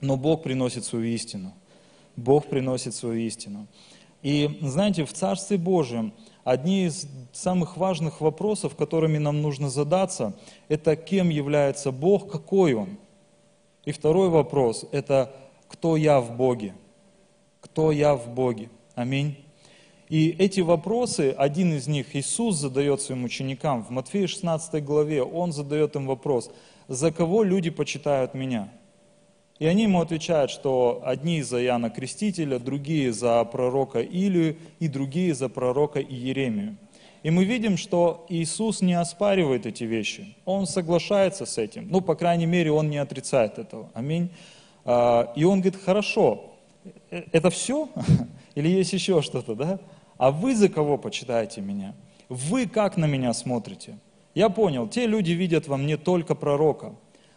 Но 0.01 0.17
Бог 0.17 0.45
приносит 0.45 0.85
свою 0.85 1.07
истину. 1.07 1.53
Бог 2.15 2.47
приносит 2.47 2.95
свою 2.95 3.19
истину. 3.27 3.67
И 4.23 4.59
знаете, 4.63 5.05
в 5.05 5.13
Царстве 5.13 5.59
Божьем 5.59 6.13
одни 6.45 6.87
из 6.87 7.07
самых 7.33 7.77
важных 7.77 8.21
вопросов, 8.21 8.77
которыми 8.77 9.19
нам 9.19 9.43
нужно 9.43 9.71
задаться, 9.71 10.37
это 10.69 10.97
кем 10.97 11.31
является 11.31 11.93
Бог, 11.93 12.31
какой 12.31 12.75
Он. 12.75 12.97
И 13.85 13.93
второй 13.93 14.29
вопрос– 14.29 14.85
это 14.93 15.35
кто 15.69 15.97
я 15.97 16.21
в 16.21 16.37
Боге. 16.37 16.75
Кто 17.61 17.93
я 17.93 18.15
в 18.15 18.29
Боге. 18.29 18.71
Аминь. 18.95 19.37
И 20.09 20.31
эти 20.39 20.61
вопросы, 20.61 21.35
один 21.37 21.75
из 21.75 21.87
них 21.87 22.17
Иисус 22.17 22.57
задает 22.57 23.03
своим 23.03 23.25
ученикам. 23.25 23.85
В 23.85 23.91
Матфея 23.91 24.27
16 24.27 24.83
главе 24.83 25.23
Он 25.23 25.53
задает 25.53 25.97
им 25.97 26.07
вопрос, 26.07 26.51
за 26.89 27.13
кого 27.13 27.43
люди 27.43 27.69
почитают 27.71 28.33
меня? 28.33 28.73
И 29.59 29.67
они 29.67 29.83
ему 29.83 30.01
отвечают, 30.01 30.51
что 30.51 31.03
одни 31.05 31.43
за 31.43 31.63
Иоанна 31.63 31.91
Крестителя, 31.91 32.59
другие 32.59 33.13
за 33.13 33.45
пророка 33.45 34.01
Илию 34.01 34.57
и 34.79 34.89
другие 34.89 35.35
за 35.35 35.49
пророка 35.49 36.01
Иеремию. 36.01 36.77
И 37.25 37.31
мы 37.31 37.45
видим, 37.45 37.77
что 37.77 38.25
Иисус 38.29 38.81
не 38.81 38.95
оспаривает 38.95 39.67
эти 39.67 39.83
вещи. 39.83 40.37
Он 40.45 40.67
соглашается 40.67 41.45
с 41.45 41.59
этим. 41.59 41.89
Ну, 41.91 42.01
по 42.01 42.15
крайней 42.15 42.47
мере, 42.47 42.71
Он 42.71 42.89
не 42.89 42.99
отрицает 42.99 43.59
этого. 43.59 43.91
Аминь. 43.93 44.31
А, 44.85 45.33
И 45.35 45.45
Он 45.45 45.61
говорит, 45.61 45.83
хорошо, 45.83 46.53
это 47.11 47.51
все? 47.51 47.89
Или 48.55 48.69
есть 48.69 48.93
еще 48.93 49.23
что-то, 49.23 49.55
да? 49.55 49.81
А 50.17 50.31
вы 50.31 50.55
за 50.55 50.69
кого 50.69 50.99
почитаете 50.99 51.61
меня? 51.61 51.95
Вы 52.29 52.67
как 52.67 52.97
на 52.97 53.07
меня 53.07 53.33
смотрите? 53.33 53.99
Я 54.35 54.49
понял, 54.49 54.89
те 54.89 55.07
люди 55.07 55.33
видят 55.33 55.69
во 55.69 55.77
мне 55.77 55.97
только 55.97 56.35
пророка. 56.35 56.95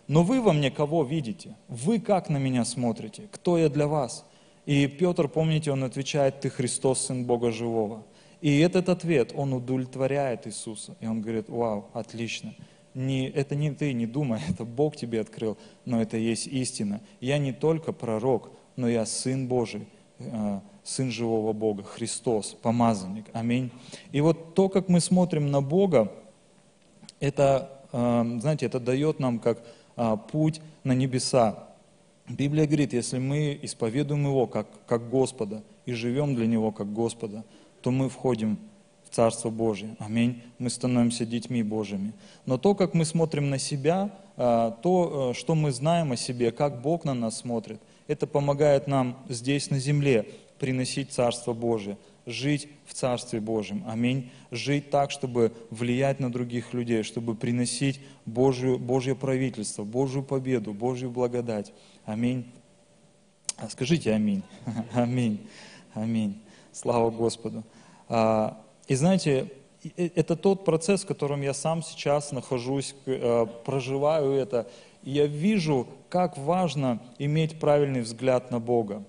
Но 0.08 0.24
вы 0.24 0.42
во 0.42 0.52
мне 0.52 0.72
кого 0.72 1.04
видите? 1.04 1.56
Вы 1.68 2.00
как 2.00 2.30
на 2.30 2.38
меня 2.38 2.66
смотрите? 2.66 3.30
Кто 3.32 3.58
я 3.58 3.70
для 3.70 3.88
вас? 3.88 4.26
И 4.66 4.88
Петр, 4.88 5.28
помните, 5.28 5.72
он 5.72 5.84
отвечает, 5.84 6.42
ты 6.42 6.50
Христос, 6.50 7.06
Сын 7.06 7.26
Бога 7.26 7.52
Живого. 7.52 8.04
И 8.42 8.60
этот 8.60 8.90
ответ, 8.90 9.32
он 9.36 9.54
удовлетворяет 9.54 10.48
Иисуса. 10.48 10.96
И 11.00 11.08
он 11.08 11.22
говорит, 11.22 11.48
вау, 11.50 11.86
отлично. 11.94 12.54
Не, 12.94 13.30
это 13.30 13.56
не 13.56 13.72
ты, 13.72 13.94
не 13.94 14.06
думай, 14.06 14.42
это 14.50 14.66
Бог 14.66 14.96
тебе 14.96 15.22
открыл, 15.22 15.58
но 15.86 16.02
это 16.02 16.18
есть 16.18 16.48
истина. 16.48 17.02
Я 17.20 17.38
не 17.38 17.54
только 17.54 17.94
пророк, 17.94 18.52
но 18.76 18.90
я 18.90 19.06
Сын 19.06 19.48
Божий, 19.48 19.88
э, 20.20 20.60
Сын 20.84 21.12
живого 21.12 21.54
Бога, 21.54 21.84
Христос, 21.84 22.56
помазанник. 22.62 23.26
Аминь. 23.34 23.72
И 24.12 24.22
вот 24.22 24.56
то, 24.56 24.70
как 24.70 24.90
мы 24.90 25.00
смотрим 25.00 25.52
на 25.52 25.62
Бога, 25.62 26.12
это, 27.20 27.82
э, 27.92 28.38
знаете, 28.40 28.66
это 28.66 28.80
дает 28.80 29.20
нам 29.20 29.40
как 29.40 29.64
а, 29.96 30.16
путь 30.16 30.62
на 30.84 30.94
небеса. 30.94 31.68
Библия 32.28 32.66
говорит, 32.66 32.94
если 32.94 33.20
мы 33.20 33.60
исповедуем 33.62 34.26
Его 34.26 34.48
как, 34.48 34.68
как 34.88 35.10
Господа 35.10 35.64
и 35.86 35.94
живем 35.94 36.34
для 36.34 36.48
Него 36.48 36.72
как 36.72 36.92
Господа, 36.94 37.44
то 37.82 37.92
мы 37.92 38.10
входим 38.10 38.58
в 39.04 39.14
Царство 39.14 39.50
Божие. 39.50 39.96
Аминь. 40.00 40.42
Мы 40.60 40.70
становимся 40.70 41.26
детьми 41.26 41.62
Божьими. 41.62 42.14
Но 42.46 42.58
то, 42.58 42.74
как 42.74 42.94
мы 42.94 43.06
смотрим 43.06 43.50
на 43.50 43.60
себя, 43.60 44.10
то, 44.38 45.32
э, 45.32 45.38
что 45.38 45.56
мы 45.56 45.72
знаем 45.72 46.14
о 46.14 46.16
себе, 46.16 46.52
как 46.52 46.82
Бог 46.82 47.04
на 47.04 47.14
нас 47.14 47.38
смотрит, 47.38 47.80
это 48.08 48.28
помогает 48.28 48.88
нам 48.88 49.18
здесь 49.30 49.70
на 49.70 49.80
земле 49.80 50.28
приносить 50.60 51.12
Царство 51.12 51.54
Божие, 51.54 51.98
жить 52.26 52.70
в 52.86 52.94
Царстве 52.94 53.40
Божьем. 53.40 53.84
Аминь. 53.88 54.30
Жить 54.52 54.90
так, 54.90 55.12
чтобы 55.12 55.52
влиять 55.70 56.20
на 56.20 56.32
других 56.32 56.74
людей, 56.74 57.04
чтобы 57.04 57.36
приносить 57.36 58.00
Божью, 58.26 58.78
Божье 58.78 59.16
правительство, 59.16 59.84
Божью 59.84 60.24
победу, 60.24 60.74
Божью 60.74 61.10
благодать. 61.10 61.74
Аминь. 62.06 62.46
А 63.58 63.70
Скажите 63.70 64.12
аминь. 64.14 64.44
Аминь. 64.94 65.48
Аминь. 65.94 66.42
Слава 66.72 67.10
Господу. 67.10 67.64
А, 68.08 68.62
И 68.88 68.96
знаете, 68.96 69.52
это 69.96 70.36
тот 70.36 70.64
процесс, 70.66 71.04
в 71.04 71.08
котором 71.08 71.42
я 71.42 71.54
сам 71.54 71.82
сейчас 71.84 72.32
нахожусь, 72.32 72.96
э, 73.06 73.46
проживаю 73.66 74.32
это. 74.34 74.68
Я 75.04 75.26
вижу, 75.26 75.88
как 76.10 76.38
важно 76.38 77.02
иметь 77.18 77.60
правильный 77.60 78.02
взгляд 78.02 78.52
на 78.52 78.60
Бога. 78.60 79.04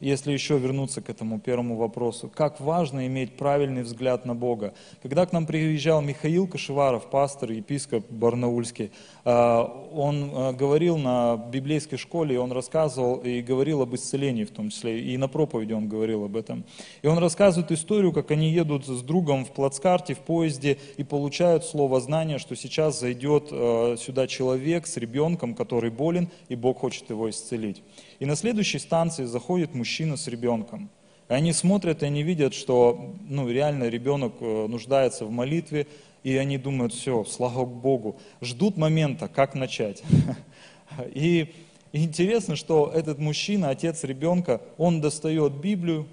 Если 0.00 0.30
еще 0.32 0.58
вернуться 0.58 1.00
к 1.00 1.10
этому 1.10 1.40
первому 1.40 1.76
вопросу, 1.76 2.30
как 2.32 2.60
важно 2.60 3.08
иметь 3.08 3.36
правильный 3.36 3.82
взгляд 3.82 4.24
на 4.24 4.34
Бога. 4.34 4.72
Когда 5.02 5.26
к 5.26 5.32
нам 5.32 5.44
приезжал 5.44 6.00
Михаил 6.02 6.46
Кашеваров, 6.46 7.10
пастор, 7.10 7.50
епископ 7.50 8.08
Барнаульский, 8.08 8.92
а, 9.24 9.64
он 9.92 10.30
а, 10.32 10.52
говорил 10.52 10.98
на 10.98 11.36
библейской 11.36 11.96
школе, 11.96 12.38
он 12.38 12.52
рассказывал 12.52 13.16
и 13.16 13.42
говорил 13.42 13.82
об 13.82 13.94
исцелении 13.96 14.44
в 14.44 14.50
том 14.50 14.70
числе, 14.70 15.00
и 15.00 15.16
на 15.16 15.26
проповеди 15.26 15.72
он 15.72 15.88
говорил 15.88 16.24
об 16.24 16.36
этом. 16.36 16.64
И 17.02 17.08
он 17.08 17.18
рассказывает 17.18 17.72
историю, 17.72 18.12
как 18.12 18.30
они 18.30 18.52
едут 18.52 18.86
с 18.86 19.02
другом 19.02 19.44
в 19.44 19.50
плацкарте, 19.50 20.14
в 20.14 20.20
поезде, 20.20 20.78
и 20.96 21.02
получают 21.02 21.64
слово 21.64 22.00
знания, 22.00 22.38
что 22.38 22.54
сейчас 22.54 23.00
зайдет 23.00 23.48
э, 23.50 23.96
сюда 23.98 24.28
человек 24.28 24.86
с 24.86 24.96
ребенком, 24.96 25.56
который 25.56 25.90
болен, 25.90 26.28
и 26.48 26.54
Бог 26.54 26.78
хочет 26.78 27.10
его 27.10 27.28
исцелить. 27.28 27.82
И 28.18 28.26
на 28.26 28.36
следующей 28.36 28.78
станции 28.78 29.24
заходит 29.24 29.74
мужчина 29.74 30.16
с 30.16 30.26
ребенком. 30.26 30.90
И 31.28 31.32
они 31.32 31.52
смотрят, 31.52 32.02
и 32.02 32.06
они 32.06 32.22
видят, 32.22 32.54
что 32.54 33.14
ну, 33.28 33.48
реально 33.48 33.88
ребенок 33.88 34.34
э, 34.40 34.66
нуждается 34.66 35.24
в 35.24 35.30
молитве, 35.30 35.86
и 36.24 36.36
они 36.36 36.58
думают, 36.58 36.92
все, 36.92 37.24
слава 37.24 37.64
Богу, 37.64 38.18
ждут 38.40 38.76
момента, 38.76 39.28
как 39.28 39.54
начать. 39.54 40.02
И 41.14 41.54
интересно, 41.92 42.56
что 42.56 42.90
этот 42.92 43.18
мужчина, 43.18 43.70
отец 43.70 44.04
ребенка, 44.04 44.60
он 44.78 45.00
достает 45.00 45.52
Библию, 45.54 46.06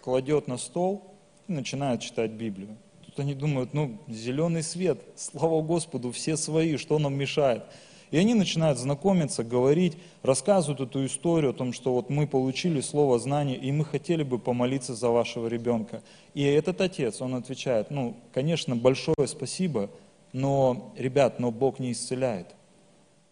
кладет 0.00 0.46
на 0.46 0.58
стол 0.58 1.14
и 1.48 1.52
начинает 1.52 2.00
читать 2.00 2.30
Библию. 2.30 2.76
Тут 3.04 3.18
они 3.20 3.34
думают, 3.34 3.74
ну, 3.74 3.98
зеленый 4.06 4.62
свет, 4.62 5.00
слава 5.16 5.60
Господу, 5.60 6.12
все 6.12 6.36
свои, 6.36 6.76
что 6.76 6.98
нам 6.98 7.14
мешает? 7.14 7.64
И 8.10 8.16
они 8.16 8.34
начинают 8.34 8.78
знакомиться, 8.78 9.44
говорить, 9.44 9.96
рассказывают 10.22 10.80
эту 10.80 11.04
историю 11.04 11.50
о 11.50 11.54
том, 11.54 11.72
что 11.72 11.92
вот 11.92 12.10
мы 12.10 12.26
получили 12.26 12.80
слово 12.80 13.18
знания, 13.18 13.56
и 13.56 13.70
мы 13.70 13.84
хотели 13.84 14.22
бы 14.22 14.38
помолиться 14.38 14.94
за 14.94 15.10
вашего 15.10 15.46
ребенка. 15.46 16.02
И 16.34 16.42
этот 16.42 16.80
отец, 16.80 17.20
он 17.20 17.34
отвечает, 17.34 17.90
ну, 17.90 18.16
конечно, 18.32 18.76
большое 18.76 19.26
спасибо, 19.26 19.90
но, 20.32 20.92
ребят, 20.96 21.38
но 21.40 21.50
Бог 21.50 21.78
не 21.78 21.92
исцеляет. 21.92 22.54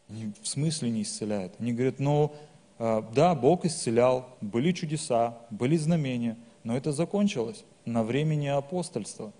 В 0.08 0.46
смысле 0.46 0.90
не 0.90 1.02
исцеляет? 1.02 1.54
Они 1.58 1.72
говорят, 1.72 1.98
ну, 1.98 2.32
а, 2.78 3.06
да, 3.14 3.34
Бог 3.34 3.64
исцелял, 3.64 4.28
были 4.40 4.72
чудеса, 4.72 5.38
были 5.50 5.76
знамения, 5.76 6.36
но 6.64 6.76
это 6.76 6.92
закончилось 6.92 7.64
на 7.84 8.02
времени 8.02 8.48
апостольства. 8.48 9.32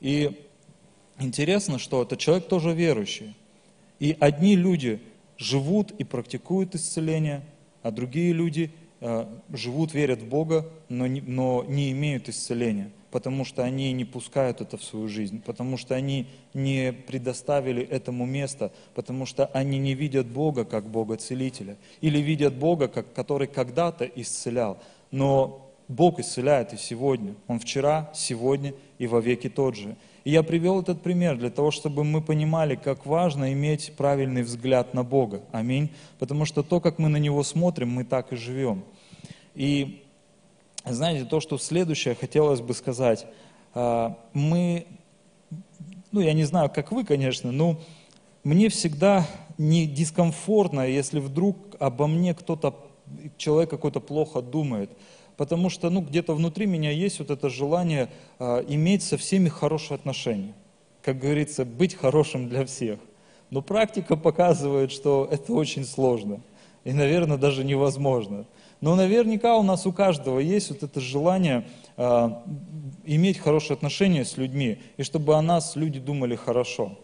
И 0.00 0.46
интересно, 1.18 1.78
что 1.78 2.02
этот 2.02 2.18
человек 2.18 2.48
тоже 2.48 2.72
верующий. 2.72 3.34
И 4.00 4.16
одни 4.20 4.56
люди 4.56 5.00
живут 5.36 5.92
и 5.92 6.04
практикуют 6.04 6.74
исцеление, 6.74 7.42
а 7.82 7.90
другие 7.90 8.32
люди 8.32 8.70
э, 9.00 9.26
живут, 9.52 9.94
верят 9.94 10.22
в 10.22 10.28
Бога, 10.28 10.68
но 10.88 11.06
не, 11.06 11.20
но 11.20 11.64
не 11.68 11.90
имеют 11.92 12.28
исцеления, 12.28 12.90
потому 13.10 13.44
что 13.44 13.62
они 13.62 13.92
не 13.92 14.04
пускают 14.04 14.60
это 14.60 14.76
в 14.76 14.82
свою 14.82 15.08
жизнь, 15.08 15.42
потому 15.42 15.76
что 15.76 15.94
они 15.94 16.26
не 16.54 16.92
предоставили 16.92 17.82
этому 17.82 18.26
место, 18.26 18.72
потому 18.94 19.26
что 19.26 19.46
они 19.46 19.78
не 19.78 19.94
видят 19.94 20.26
Бога 20.26 20.64
как 20.64 20.88
Бога-целителя, 20.88 21.76
или 22.00 22.18
видят 22.18 22.54
Бога, 22.54 22.88
как, 22.88 23.12
который 23.12 23.48
когда-то 23.48 24.04
исцелял. 24.04 24.78
Но 25.10 25.64
Бог 25.88 26.18
исцеляет 26.18 26.72
и 26.72 26.76
сегодня. 26.76 27.34
Он 27.46 27.58
вчера, 27.58 28.10
сегодня 28.14 28.74
и 28.98 29.06
во 29.06 29.20
веки 29.20 29.48
тот 29.48 29.76
же. 29.76 29.96
И 30.24 30.30
я 30.30 30.42
привел 30.42 30.80
этот 30.80 31.02
пример 31.02 31.36
для 31.36 31.50
того, 31.50 31.70
чтобы 31.70 32.02
мы 32.02 32.22
понимали, 32.22 32.76
как 32.76 33.04
важно 33.04 33.52
иметь 33.52 33.92
правильный 33.96 34.42
взгляд 34.42 34.94
на 34.94 35.04
Бога. 35.04 35.42
Аминь. 35.52 35.90
Потому 36.18 36.46
что 36.46 36.62
то, 36.62 36.80
как 36.80 36.98
мы 36.98 37.08
на 37.10 37.18
Него 37.18 37.42
смотрим, 37.42 37.90
мы 37.90 38.04
так 38.04 38.32
и 38.32 38.36
живем. 38.36 38.84
И 39.54 40.02
знаете, 40.86 41.24
то, 41.26 41.40
что 41.40 41.58
следующее 41.58 42.14
хотелось 42.14 42.60
бы 42.60 42.72
сказать. 42.74 43.26
А, 43.74 44.18
Мы, 44.32 44.86
ну 46.10 46.20
я 46.20 46.32
не 46.32 46.44
знаю, 46.44 46.70
как 46.70 46.90
вы, 46.90 47.04
конечно, 47.04 47.52
но 47.52 47.80
мне 48.44 48.68
всегда 48.68 49.26
не 49.58 49.86
дискомфортно, 49.86 50.86
если 50.86 51.20
вдруг 51.20 51.56
обо 51.78 52.06
мне 52.06 52.34
кто-то, 52.34 52.74
человек 53.36 53.70
какой-то 53.70 54.00
плохо 54.00 54.42
думает. 54.42 54.90
Потому 55.36 55.70
что 55.70 55.90
ну, 55.90 56.00
где-то 56.00 56.34
внутри 56.34 56.66
меня 56.66 56.90
есть 56.90 57.18
вот 57.18 57.30
это 57.30 57.48
желание 57.48 58.08
а, 58.38 58.64
иметь 58.68 59.02
со 59.02 59.16
всеми 59.16 59.48
хорошие 59.48 59.96
отношения. 59.96 60.54
Как 61.02 61.18
говорится, 61.18 61.64
быть 61.64 61.94
хорошим 61.94 62.48
для 62.48 62.64
всех. 62.64 62.98
Но 63.50 63.62
практика 63.62 64.16
показывает, 64.16 64.90
что 64.92 65.28
это 65.30 65.52
очень 65.52 65.84
сложно. 65.84 66.40
И, 66.84 66.92
наверное, 66.92 67.36
даже 67.36 67.64
невозможно. 67.64 68.46
Но 68.80 68.94
наверняка 68.94 69.56
у 69.56 69.62
нас 69.62 69.86
у 69.86 69.92
каждого 69.92 70.38
есть 70.38 70.70
вот 70.70 70.82
это 70.82 71.00
желание 71.00 71.66
а, 71.96 72.44
иметь 73.04 73.38
хорошие 73.38 73.74
отношения 73.74 74.24
с 74.24 74.36
людьми, 74.36 74.78
и 74.96 75.02
чтобы 75.02 75.34
о 75.36 75.42
нас 75.42 75.76
люди 75.76 75.98
думали 75.98 76.36
хорошо. 76.36 76.98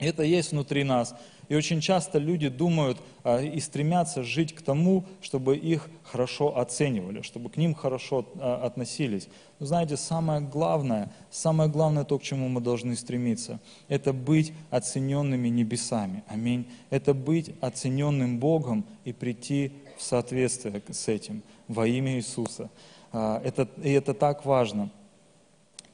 Это 0.00 0.22
есть 0.22 0.52
внутри 0.52 0.82
нас. 0.82 1.14
И 1.50 1.54
очень 1.54 1.80
часто 1.80 2.18
люди 2.18 2.48
думают 2.48 2.98
а, 3.24 3.40
и 3.40 3.58
стремятся 3.58 4.22
жить 4.22 4.54
к 4.54 4.62
тому, 4.62 5.04
чтобы 5.20 5.56
их 5.56 5.90
хорошо 6.04 6.56
оценивали, 6.56 7.22
чтобы 7.22 7.50
к 7.50 7.56
ним 7.56 7.74
хорошо 7.74 8.24
а, 8.36 8.64
относились. 8.64 9.28
Но 9.58 9.66
знаете, 9.66 9.96
самое 9.96 10.40
главное, 10.40 11.12
самое 11.30 11.68
главное 11.68 12.04
то, 12.04 12.18
к 12.18 12.22
чему 12.22 12.48
мы 12.48 12.60
должны 12.60 12.94
стремиться, 12.94 13.58
это 13.88 14.12
быть 14.12 14.52
оцененными 14.70 15.48
небесами. 15.48 16.22
Аминь. 16.28 16.66
Это 16.88 17.14
быть 17.14 17.52
оцененным 17.60 18.38
Богом 18.38 18.86
и 19.04 19.12
прийти 19.12 19.72
в 19.98 20.02
соответствие 20.02 20.80
с 20.88 21.08
этим 21.08 21.42
во 21.66 21.86
имя 21.86 22.14
Иисуса. 22.16 22.70
А, 23.12 23.42
Это, 23.44 23.68
и 23.82 23.90
это 23.90 24.14
так 24.14 24.44
важно. 24.46 24.88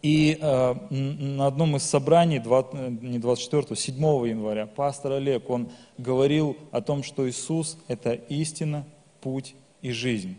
И 0.02 0.38
э, 0.40 0.74
на 0.90 1.46
одном 1.46 1.76
из 1.76 1.82
собраний, 1.82 2.38
два- 2.38 2.68
э, 2.72 2.88
не 3.00 3.18
24, 3.18 3.74
7 3.74 4.28
января, 4.28 4.66
пастор 4.66 5.12
Олег, 5.12 5.48
он 5.50 5.70
говорил 5.98 6.56
о 6.70 6.80
том, 6.80 7.02
что 7.02 7.28
Иисус– 7.28 7.78
это 7.88 8.12
истина, 8.12 8.86
путь 9.20 9.54
и 9.82 9.90
жизнь. 9.90 10.36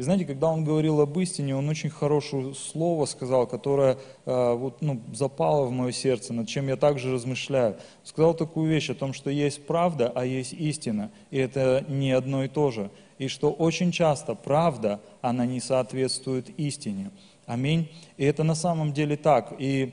И 0.00 0.02
знаете, 0.02 0.24
когда 0.24 0.48
он 0.48 0.64
говорил 0.64 1.02
об 1.02 1.18
истине, 1.18 1.54
он 1.54 1.68
очень 1.68 1.90
хорошее 1.90 2.54
слово 2.54 3.04
сказал, 3.04 3.46
которое 3.46 3.98
э, 4.24 4.54
вот, 4.54 4.80
ну, 4.80 4.98
запало 5.12 5.66
в 5.66 5.72
мое 5.72 5.92
сердце, 5.92 6.32
над 6.32 6.48
чем 6.48 6.68
я 6.68 6.76
также 6.76 7.12
размышляю. 7.12 7.76
Сказал 8.02 8.32
такую 8.32 8.70
вещь 8.70 8.88
о 8.88 8.94
том, 8.94 9.12
что 9.12 9.28
есть 9.28 9.66
правда, 9.66 10.10
а 10.14 10.24
есть 10.24 10.54
истина, 10.54 11.10
и 11.30 11.36
это 11.36 11.84
не 11.86 12.12
одно 12.12 12.44
и 12.44 12.48
то 12.48 12.70
же. 12.70 12.90
И 13.18 13.28
что 13.28 13.52
очень 13.52 13.92
часто 13.92 14.34
правда, 14.34 15.02
она 15.20 15.44
не 15.44 15.60
соответствует 15.60 16.48
истине. 16.58 17.10
Аминь. 17.50 17.90
И 18.16 18.24
это 18.24 18.44
на 18.44 18.54
самом 18.54 18.92
деле 18.92 19.16
так. 19.16 19.54
И 19.58 19.92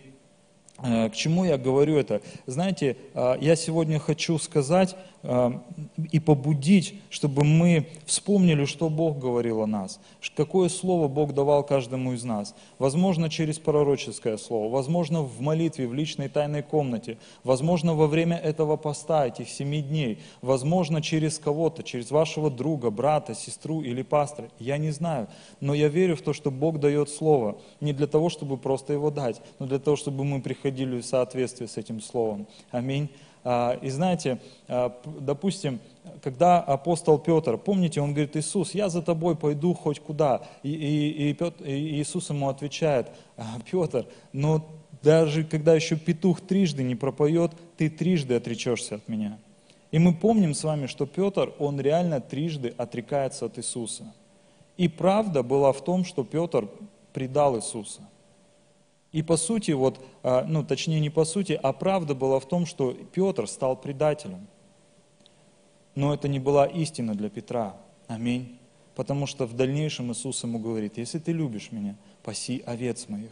э, 0.77 1.09
к 1.09 1.15
чему 1.15 1.43
я 1.43 1.57
говорю 1.57 1.97
это? 1.97 2.21
Знаете, 2.45 2.97
э, 3.15 3.37
я 3.41 3.55
сегодня 3.55 3.97
хочу 3.97 4.37
сказать 4.37 4.95
и 5.23 6.19
побудить, 6.19 6.95
чтобы 7.09 7.43
мы 7.43 7.87
вспомнили, 8.05 8.65
что 8.65 8.89
Бог 8.89 9.17
говорил 9.17 9.61
о 9.61 9.67
нас, 9.67 9.99
какое 10.35 10.69
слово 10.69 11.07
Бог 11.07 11.33
давал 11.33 11.63
каждому 11.63 12.13
из 12.13 12.23
нас. 12.23 12.55
Возможно, 12.79 13.29
через 13.29 13.57
пророческое 13.59 14.37
слово, 14.37 14.71
возможно, 14.71 15.23
в 15.23 15.41
молитве, 15.41 15.87
в 15.87 15.93
личной 15.93 16.29
тайной 16.29 16.61
комнате, 16.61 17.17
возможно, 17.43 17.95
во 17.95 18.07
время 18.07 18.37
этого 18.37 18.77
поста, 18.77 19.27
этих 19.27 19.49
семи 19.49 19.81
дней, 19.81 20.19
возможно, 20.41 21.01
через 21.01 21.39
кого-то, 21.39 21.83
через 21.83 22.11
вашего 22.11 22.49
друга, 22.49 22.89
брата, 22.91 23.33
сестру 23.33 23.81
или 23.81 24.03
пастора. 24.03 24.49
Я 24.59 24.77
не 24.77 24.91
знаю, 24.91 25.27
но 25.59 25.73
я 25.73 25.87
верю 25.87 26.15
в 26.15 26.21
то, 26.21 26.33
что 26.33 26.51
Бог 26.51 26.79
дает 26.79 27.09
слово 27.09 27.57
не 27.81 27.93
для 27.93 28.07
того, 28.07 28.29
чтобы 28.29 28.57
просто 28.57 28.93
его 28.93 29.09
дать, 29.09 29.41
но 29.59 29.65
для 29.65 29.79
того, 29.79 29.97
чтобы 29.97 30.23
мы 30.23 30.41
приходили 30.41 31.01
в 31.01 31.05
соответствие 31.05 31.67
с 31.67 31.77
этим 31.77 32.01
словом. 32.01 32.47
Аминь. 32.71 33.09
А, 33.49 33.79
И 33.81 33.89
знаете, 33.89 34.39
а, 34.67 34.91
допустим, 35.21 35.79
когда 36.21 36.59
апостол 36.59 37.17
Петр, 37.17 37.57
помните, 37.57 38.01
он 38.01 38.11
говорит, 38.13 38.35
Иисус, 38.35 38.75
я 38.75 38.89
за 38.89 39.01
тобой 39.01 39.37
пойду 39.37 39.73
хоть 39.73 40.01
куда. 40.01 40.41
И, 40.63 40.69
и- 40.73 41.29
и 41.29 41.33
Пет- 41.33 41.61
и 41.65 42.01
Иисус 42.01 42.29
ему 42.29 42.49
отвечает, 42.49 43.07
«А, 43.37 43.45
Петр, 43.71 44.05
но 44.33 44.65
даже 45.01 45.45
когда 45.45 45.73
еще 45.75 45.95
петух 45.95 46.41
трижды 46.41 46.83
не 46.83 46.95
пропоет, 46.95 47.51
ты 47.77 47.89
трижды 47.89 48.35
отречешься 48.35 48.95
от 48.95 49.07
меня. 49.07 49.37
И 49.91 49.99
мы 49.99 50.13
помним 50.13 50.53
с 50.53 50.65
вами, 50.65 50.87
что 50.87 51.05
Петр, 51.05 51.53
он 51.57 51.79
реально 51.79 52.19
трижды 52.19 52.73
отрекается 52.77 53.45
от 53.45 53.57
Иисуса. 53.57 54.13
И 54.75 54.89
правда 54.89 55.41
была 55.41 55.71
в 55.71 55.81
том, 55.81 56.03
что 56.03 56.25
Петр 56.25 56.67
предал 57.13 57.55
Иисуса. 57.55 58.01
И 59.11 59.21
по 59.21 59.37
сути, 59.37 59.71
вот, 59.71 60.03
а, 60.23 60.45
ну 60.47 60.63
точнее 60.63 60.99
не 60.99 61.09
по 61.09 61.25
сути, 61.25 61.59
а 61.61 61.73
правда 61.73 62.13
была 62.13 62.39
в 62.39 62.47
том, 62.47 62.65
что 62.65 62.93
Петр 62.93 63.47
стал 63.47 63.75
предателем. 63.75 64.47
Но 65.95 66.13
это 66.13 66.27
не 66.27 66.39
была 66.39 66.65
истина 66.65 67.15
для 67.15 67.29
Петра. 67.29 67.77
Аминь. 68.07 68.59
Потому 68.95 69.25
что 69.25 69.45
в 69.45 69.55
дальнейшем 69.55 70.11
Иисус 70.11 70.43
ему 70.43 70.59
говорит, 70.59 70.97
если 70.97 71.19
ты 71.19 71.31
любишь 71.31 71.71
меня, 71.71 71.95
паси 72.23 72.63
овец 72.65 73.07
моих. 73.07 73.31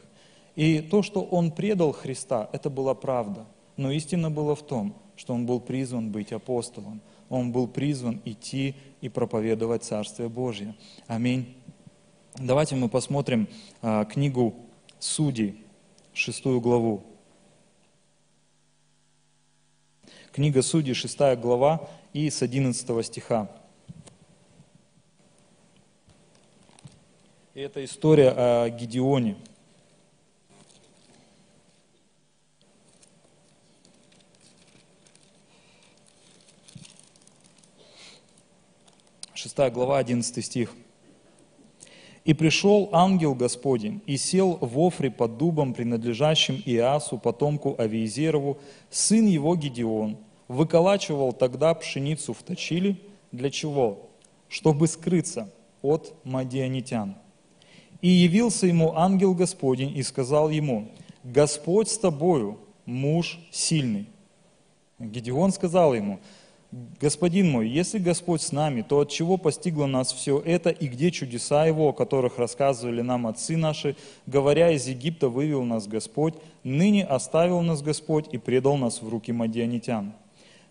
И 0.56 0.80
то, 0.80 1.04
что 1.04 1.22
он 1.22 1.52
предал 1.52 1.92
Христа, 1.92 2.50
это 2.54 2.70
была 2.70 2.94
правда. 2.96 3.46
Но 3.78 3.92
истина 3.92 4.32
была 4.32 4.56
в 4.56 4.62
том, 4.62 4.96
что 5.16 5.34
он 5.34 5.46
был 5.46 5.60
призван 5.60 6.12
быть 6.12 6.32
апостолом. 6.32 7.02
Он 7.30 7.52
был 7.52 7.68
призван 7.68 8.22
идти 8.26 8.76
и 9.02 9.10
проповедовать 9.10 9.84
Царствие 9.84 10.30
Божье. 10.30 10.76
Аминь. 11.08 11.56
Давайте 12.36 12.76
мы 12.76 12.90
посмотрим 12.90 13.48
а, 13.82 14.06
книгу 14.06 14.56
Судей, 15.00 15.65
шестую 16.16 16.62
главу. 16.62 17.04
Книга 20.32 20.62
Судей, 20.62 20.94
шестая 20.94 21.36
глава 21.36 21.90
и 22.14 22.30
с 22.30 22.42
11 22.42 23.06
стиха. 23.06 23.50
И 27.54 27.60
это 27.60 27.84
история 27.84 28.32
о 28.32 28.70
Гедеоне. 28.70 29.38
Шестая 39.34 39.70
глава, 39.70 40.00
11 40.00 40.44
стих. 40.44 40.74
И 42.26 42.34
пришел 42.34 42.90
ангел 42.92 43.36
Господень, 43.36 44.02
и 44.08 44.18
сел 44.18 44.58
в 44.60 44.80
Офре 44.80 45.12
под 45.12 45.38
дубом, 45.38 45.76
принадлежащим 45.76 46.62
Иасу, 46.66 47.20
потомку 47.20 47.76
Авиезерову, 47.78 48.58
сын 48.90 49.28
его 49.28 49.56
Гедеон, 49.56 50.18
выколачивал 50.48 51.34
тогда 51.34 51.74
пшеницу 51.76 52.34
в 52.34 52.42
точили. 52.42 53.00
Для 53.32 53.52
чего? 53.52 54.10
Чтобы 54.50 54.88
скрыться 54.88 55.52
от 55.84 56.16
мадианитян. 56.24 57.16
И 58.02 58.10
явился 58.10 58.66
ему 58.66 58.96
ангел 58.96 59.36
Господень 59.36 59.96
и 59.96 60.02
сказал 60.02 60.50
ему, 60.50 60.90
Господь 61.24 61.90
с 61.90 61.98
тобою, 61.98 62.58
муж 62.86 63.40
сильный. 63.52 64.08
Гедеон 64.98 65.52
сказал 65.52 65.94
ему, 65.94 66.20
Господин 67.00 67.52
мой, 67.52 67.70
если 67.70 68.00
Господь 68.00 68.42
с 68.42 68.52
нами, 68.52 68.82
то 68.82 69.00
от 69.00 69.10
чего 69.10 69.38
постигло 69.38 69.86
нас 69.86 70.12
все 70.12 70.42
это 70.42 70.72
и 70.72 70.88
где 70.88 71.10
чудеса 71.10 71.66
Его, 71.66 71.88
о 71.88 71.94
которых 71.94 72.38
рассказывали 72.38 73.02
нам 73.02 73.28
отцы 73.28 73.56
наши, 73.56 73.96
говоря, 74.26 74.72
из 74.72 74.86
Египта 74.86 75.30
вывел 75.30 75.64
нас 75.64 75.88
Господь, 75.88 76.34
ныне 76.66 77.06
оставил 77.06 77.62
нас 77.62 77.82
Господь 77.82 78.26
и 78.34 78.38
предал 78.38 78.76
нас 78.76 79.02
в 79.02 79.08
руки 79.08 79.32
мадианитян. 79.32 80.12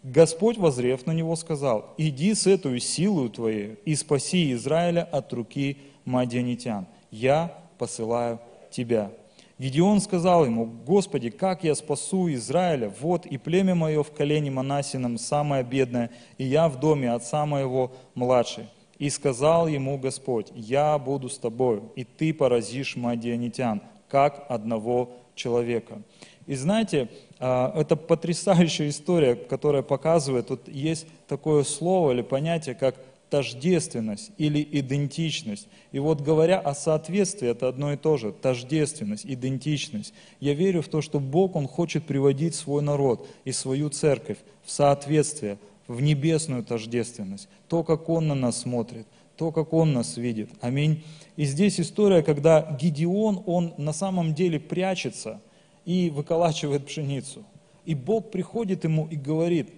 Господь, 0.02 0.58
возрев 0.58 1.06
на 1.06 1.12
него, 1.12 1.34
сказал, 1.36 1.94
иди 1.96 2.34
с 2.34 2.46
этой 2.46 2.80
силою 2.80 3.30
твоей 3.30 3.78
и 3.86 3.94
спаси 3.94 4.52
Израиля 4.52 5.08
от 5.10 5.32
руки 5.32 5.78
мадианитян. 6.04 6.86
Я 7.10 7.56
посылаю 7.78 8.40
тебя. 8.70 9.10
Гедеон 9.58 10.00
сказал 10.00 10.44
ему, 10.44 10.66
Господи, 10.66 11.30
как 11.30 11.62
я 11.62 11.74
спасу 11.76 12.32
Израиля? 12.32 12.92
Вот 13.00 13.24
и 13.24 13.38
племя 13.38 13.74
мое 13.74 14.02
в 14.02 14.10
колене 14.10 14.50
Манасином 14.50 15.16
самое 15.16 15.62
бедное, 15.62 16.10
и 16.38 16.44
я 16.44 16.68
в 16.68 16.80
доме 16.80 17.12
отца 17.12 17.46
моего 17.46 17.92
младший. 18.14 18.68
И 18.98 19.10
сказал 19.10 19.68
ему 19.68 19.96
Господь, 19.98 20.50
я 20.54 20.98
буду 20.98 21.28
с 21.28 21.38
тобою, 21.38 21.92
и 21.94 22.04
ты 22.04 22.34
поразишь 22.34 22.96
мадианитян, 22.96 23.82
как 24.08 24.44
одного 24.48 25.10
человека. 25.34 26.02
И 26.46 26.56
знаете, 26.56 27.08
а, 27.38 27.72
это 27.74 27.96
потрясающая 27.96 28.88
история, 28.88 29.34
которая 29.34 29.82
показывает, 29.82 30.50
вот 30.50 30.68
есть 30.68 31.06
такое 31.26 31.62
слово 31.64 32.12
или 32.12 32.22
понятие, 32.22 32.74
как 32.74 32.96
тождественность 33.34 34.30
или 34.38 34.62
идентичность. 34.62 35.66
И 35.90 35.98
вот 35.98 36.20
говоря 36.20 36.60
о 36.60 36.72
соответствии, 36.72 37.48
это 37.48 37.66
одно 37.66 37.92
и 37.92 37.96
то 37.96 38.16
же, 38.16 38.30
тождественность, 38.30 39.26
идентичность. 39.26 40.14
Я 40.38 40.54
верю 40.54 40.82
в 40.82 40.88
то, 40.88 41.02
что 41.02 41.18
Бог, 41.18 41.56
Он 41.56 41.66
хочет 41.66 42.06
приводить 42.06 42.54
свой 42.54 42.80
народ 42.80 43.26
и 43.44 43.50
свою 43.50 43.88
церковь 43.88 44.38
в 44.62 44.70
соответствие, 44.70 45.58
в 45.88 46.00
небесную 46.00 46.62
тождественность, 46.62 47.48
то, 47.66 47.82
как 47.82 48.08
Он 48.08 48.28
на 48.28 48.36
нас 48.36 48.60
смотрит, 48.60 49.08
то, 49.36 49.50
как 49.50 49.72
Он 49.72 49.92
нас 49.92 50.16
видит. 50.16 50.50
Аминь. 50.60 51.02
И 51.34 51.44
здесь 51.44 51.80
история, 51.80 52.22
когда 52.22 52.78
Гедеон, 52.80 53.42
он 53.46 53.74
на 53.78 53.92
самом 53.92 54.32
деле 54.32 54.60
прячется 54.60 55.40
и 55.84 56.08
выколачивает 56.08 56.86
пшеницу. 56.86 57.44
И 57.84 57.96
Бог 57.96 58.30
приходит 58.30 58.84
ему 58.84 59.08
и 59.10 59.16
говорит, 59.16 59.70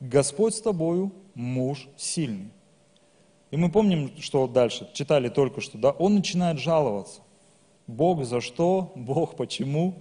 Господь 0.00 0.56
с 0.56 0.60
тобою, 0.60 1.12
муж 1.36 1.88
сильный. 1.96 2.50
И 3.54 3.56
мы 3.56 3.70
помним, 3.70 4.10
что 4.18 4.48
дальше, 4.48 4.90
читали 4.94 5.28
только 5.28 5.60
что, 5.60 5.78
да, 5.78 5.92
он 5.92 6.16
начинает 6.16 6.58
жаловаться. 6.58 7.20
Бог 7.86 8.24
за 8.24 8.40
что, 8.40 8.90
Бог 8.96 9.36
почему, 9.36 9.94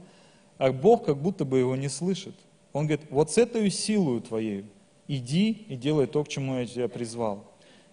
а 0.57 0.71
Бог 0.71 1.05
как 1.05 1.21
будто 1.21 1.45
бы 1.45 1.59
его 1.59 1.75
не 1.75 1.87
слышит. 1.87 2.33
Он 2.71 2.87
говорит, 2.87 3.05
вот 3.11 3.29
с 3.29 3.37
этой 3.37 3.69
силою 3.69 4.21
твоей 4.21 4.65
иди 5.07 5.51
и 5.51 5.75
делай 5.75 6.07
то, 6.07 6.23
к 6.23 6.29
чему 6.29 6.57
я 6.57 6.65
тебя 6.65 6.87
призвал. 6.87 7.43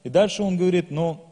И 0.03 0.09
дальше 0.09 0.43
он 0.43 0.57
говорит, 0.57 0.91
но, 0.91 1.31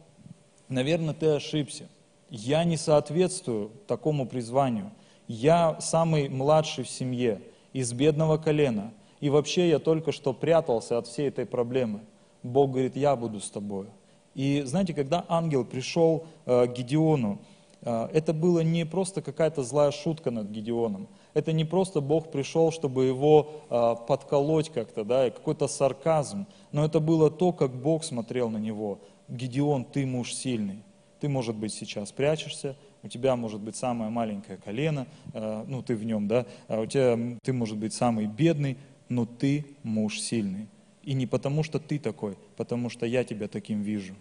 наверное, 0.67 1.15
ты 1.15 1.25
ошибся. 1.25 1.89
Я 2.29 2.63
не 2.65 2.77
соответствую 2.77 3.71
такому 3.87 4.27
призванию. 4.27 4.91
Я 5.27 5.81
самый 5.81 6.29
младший 6.29 6.83
в 6.83 6.89
семье, 6.91 7.41
из 7.73 7.93
бедного 7.93 8.37
колена. 8.37 8.93
И 9.21 9.29
вообще 9.29 9.69
я 9.69 9.79
только 9.79 10.11
что 10.11 10.33
прятался 10.33 10.99
от 10.99 11.07
всей 11.07 11.29
этой 11.29 11.47
проблемы. 11.47 12.01
Бог 12.43 12.73
говорит, 12.73 12.95
я 12.95 13.15
буду 13.15 13.39
с 13.39 13.49
тобой. 13.49 13.87
И 14.35 14.61
знаете, 14.65 14.93
когда 14.93 15.25
ангел 15.27 15.65
пришел 15.65 16.27
э, 16.45 16.67
к 16.67 16.73
Гедеону, 16.73 17.39
э, 17.81 18.09
это 18.13 18.33
было 18.33 18.61
не 18.61 18.85
просто 18.85 19.21
какая-то 19.21 19.63
злая 19.63 19.91
шутка 19.91 20.31
над 20.31 20.49
Гедеоном. 20.49 21.07
Это 21.33 21.51
не 21.51 21.65
просто 21.65 22.01
Бог 22.01 22.31
пришел, 22.31 22.71
чтобы 22.71 23.05
его 23.05 23.63
э, 23.69 23.95
подколоть 24.07 24.69
как-то, 24.69 25.03
да, 25.03 25.27
и 25.27 25.31
какой-то 25.31 25.67
сарказм. 25.67 26.45
Но 26.71 26.85
это 26.85 26.99
было 26.99 27.31
то, 27.31 27.51
как 27.51 27.71
Бог 27.71 28.03
смотрел 28.03 28.49
на 28.49 28.57
него. 28.57 28.99
Гедеон, 29.27 29.85
ты 29.85 30.05
муж 30.05 30.33
сильный. 30.33 30.83
Ты, 31.19 31.27
может 31.27 31.55
быть, 31.55 31.73
сейчас 31.73 32.11
прячешься, 32.11 32.77
у 33.03 33.07
тебя 33.09 33.35
может 33.35 33.59
быть 33.59 33.75
самое 33.75 34.09
маленькое 34.09 34.57
колено, 34.57 35.05
ну 35.33 35.81
ты 35.81 35.95
в 35.97 36.05
нем, 36.05 36.29
да, 36.29 36.45
а 36.69 36.79
у 36.79 36.85
тебя 36.85 37.37
ты 37.43 37.51
может 37.51 37.77
быть 37.77 37.93
самый 37.93 38.25
бедный, 38.25 38.77
но 39.09 39.25
ты 39.25 39.65
муж 39.83 40.21
сильный. 40.21 40.67
И 41.09 41.15
не 41.15 41.25
потому, 41.25 41.63
что 41.63 41.79
ты 41.79 41.97
такой, 41.97 42.37
потому 42.55 42.91
что 42.91 43.07
я 43.07 43.23
тебя 43.23 43.47
таким 43.47 43.81
вижу. 43.81 44.13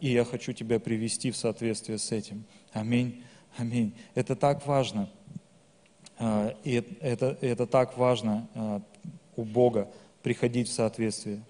И 0.00 0.10
я 0.10 0.24
хочу 0.24 0.52
тебя 0.52 0.80
привести 0.80 1.30
в 1.30 1.36
соответствие 1.36 1.98
с 1.98 2.10
этим. 2.10 2.42
Аминь. 2.72 3.22
Аминь. 3.56 3.94
Это 4.16 4.34
так 4.34 4.66
важно. 4.66 5.08
А, 6.18 6.52
И 6.64 6.82
это, 6.98 7.38
это 7.40 7.68
так 7.68 7.96
важно 7.96 8.48
а, 8.56 8.82
у 9.36 9.44
Бога 9.44 9.88
приходить 10.24 10.66
в 10.68 10.72
соответствие. 10.72 11.44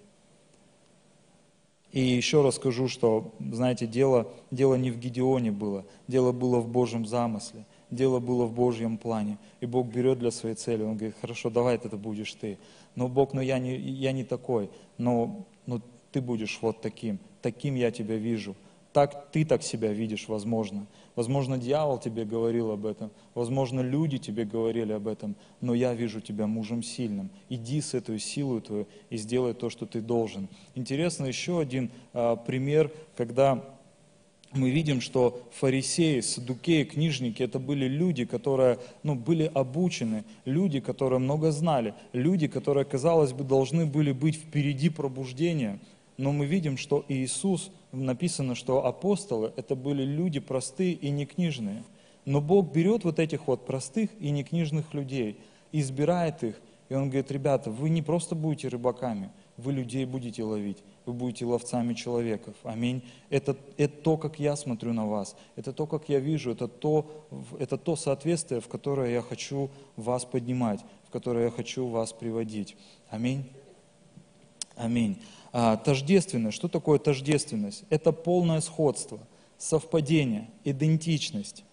И 1.90 2.00
еще 2.00 2.42
раз 2.42 2.57
скажу, 2.57 2.87
что, 2.87 3.33
знаете, 3.38 3.87
дело, 3.87 4.31
дело 4.50 4.74
не 4.74 4.90
в 4.90 4.98
Гедеоне 4.98 5.52
было, 5.52 5.87
дело 6.07 6.33
было 6.33 6.61
в 6.61 6.68
Божьем 6.68 7.07
замысле, 7.07 7.64
дело 7.90 8.20
было 8.20 8.44
в 8.44 8.52
Божьем 8.52 8.98
плане. 8.98 9.38
И 9.62 9.66
Бог 9.66 9.87
берет 9.87 10.18
для 10.18 10.31
своей 10.31 10.55
цели, 10.55 10.83
Он 10.83 10.98
говорит, 10.98 11.16
хорошо, 11.18 11.48
давай 11.48 11.76
это 11.76 11.96
будешь 11.96 12.35
ты. 12.35 12.59
Но 12.94 13.09
Бог, 13.09 13.33
ну 13.33 13.40
я 13.40 13.59
не, 13.59 13.76
я 13.76 14.12
не 14.12 14.24
такой, 14.24 14.70
но, 14.98 15.46
но 15.66 15.81
ты 16.11 16.20
будешь 16.20 16.59
вот 16.61 16.81
таким, 16.81 17.18
таким 17.40 17.74
я 17.74 17.90
тебя 17.90 18.16
вижу. 18.16 18.55
Так, 18.92 19.31
ты 19.33 19.46
так 19.46 19.62
себя 19.62 19.90
видишь, 19.92 20.28
возможно. 20.28 20.87
Возможно, 21.16 21.57
дьявол 21.57 21.98
тебе 21.98 22.26
говорил 22.26 22.70
об 22.70 22.85
этом. 22.85 23.11
Возможно, 23.35 23.81
люди 23.81 24.18
тебе 24.18 24.44
говорили 24.44 24.92
об 24.92 25.09
этом. 25.09 25.35
Но 25.62 25.72
я 25.72 25.94
вижу 25.94 26.20
тебя 26.20 26.46
мужем 26.46 26.83
сильным. 26.83 27.31
Иди 27.48 27.81
с 27.81 27.94
этой 27.94 28.18
силой 28.18 28.61
твою 28.61 28.87
и 29.09 29.16
сделай 29.16 29.55
то, 29.55 29.70
что 29.70 29.87
ты 29.87 30.02
должен. 30.02 30.48
Интересно 30.74 31.24
еще 31.24 31.59
один 31.59 31.90
а, 32.12 32.37
пример, 32.37 32.92
когда 33.16 33.64
мы 34.54 34.70
видим, 34.70 35.00
что 35.00 35.42
фарисеи, 35.52 36.20
садукеи, 36.20 36.84
книжники, 36.84 37.42
это 37.42 37.58
были 37.58 37.86
люди, 37.86 38.24
которые 38.24 38.78
ну, 39.02 39.14
были 39.14 39.50
обучены, 39.52 40.24
люди, 40.44 40.80
которые 40.80 41.18
много 41.18 41.50
знали, 41.52 41.94
люди, 42.12 42.48
которые, 42.48 42.84
казалось 42.84 43.32
бы, 43.32 43.44
должны 43.44 43.86
были 43.86 44.12
быть 44.12 44.36
впереди 44.36 44.88
пробуждения. 44.88 45.78
Но 46.18 46.32
мы 46.32 46.46
видим, 46.46 46.76
что 46.76 47.04
Иисус, 47.08 47.70
написано, 47.92 48.54
что 48.54 48.86
апостолы, 48.86 49.52
это 49.56 49.74
были 49.74 50.04
люди 50.04 50.40
простые 50.40 50.92
и 50.92 51.10
не 51.10 51.26
книжные. 51.26 51.84
Но 52.24 52.40
Бог 52.40 52.72
берет 52.72 53.04
вот 53.04 53.18
этих 53.18 53.48
вот 53.48 53.66
простых 53.66 54.10
и 54.20 54.30
не 54.30 54.44
книжных 54.44 54.94
людей, 54.94 55.38
избирает 55.72 56.44
их, 56.44 56.60
и 56.88 56.94
Он 56.94 57.08
говорит, 57.08 57.30
ребята, 57.32 57.70
вы 57.70 57.88
не 57.88 58.02
просто 58.02 58.34
будете 58.34 58.68
рыбаками, 58.68 59.30
вы 59.56 59.72
людей 59.72 60.04
будете 60.04 60.42
ловить, 60.42 60.78
вы 61.04 61.12
будете 61.12 61.44
ловцами 61.44 61.94
человеков. 61.94 62.54
Аминь. 62.62 63.02
Это, 63.30 63.56
это 63.76 63.96
то, 64.02 64.16
как 64.16 64.38
я 64.38 64.56
смотрю 64.56 64.92
на 64.92 65.06
вас, 65.06 65.36
это 65.56 65.72
то, 65.72 65.86
как 65.86 66.08
я 66.08 66.18
вижу, 66.18 66.52
это 66.52 66.68
то, 66.68 67.26
это 67.58 67.76
то 67.76 67.96
соответствие, 67.96 68.60
в 68.60 68.68
которое 68.68 69.12
я 69.12 69.22
хочу 69.22 69.70
вас 69.96 70.24
поднимать, 70.24 70.80
в 71.04 71.10
которое 71.10 71.46
я 71.46 71.50
хочу 71.50 71.86
вас 71.86 72.12
приводить. 72.12 72.76
Аминь. 73.10 73.44
Аминь. 74.76 75.18
А, 75.52 75.76
тождественность. 75.76 76.56
Что 76.56 76.68
такое 76.68 76.98
тождественность? 76.98 77.84
Это 77.90 78.12
полное 78.12 78.60
сходство, 78.60 79.20
совпадение, 79.58 80.48
идентичность. 80.64 81.64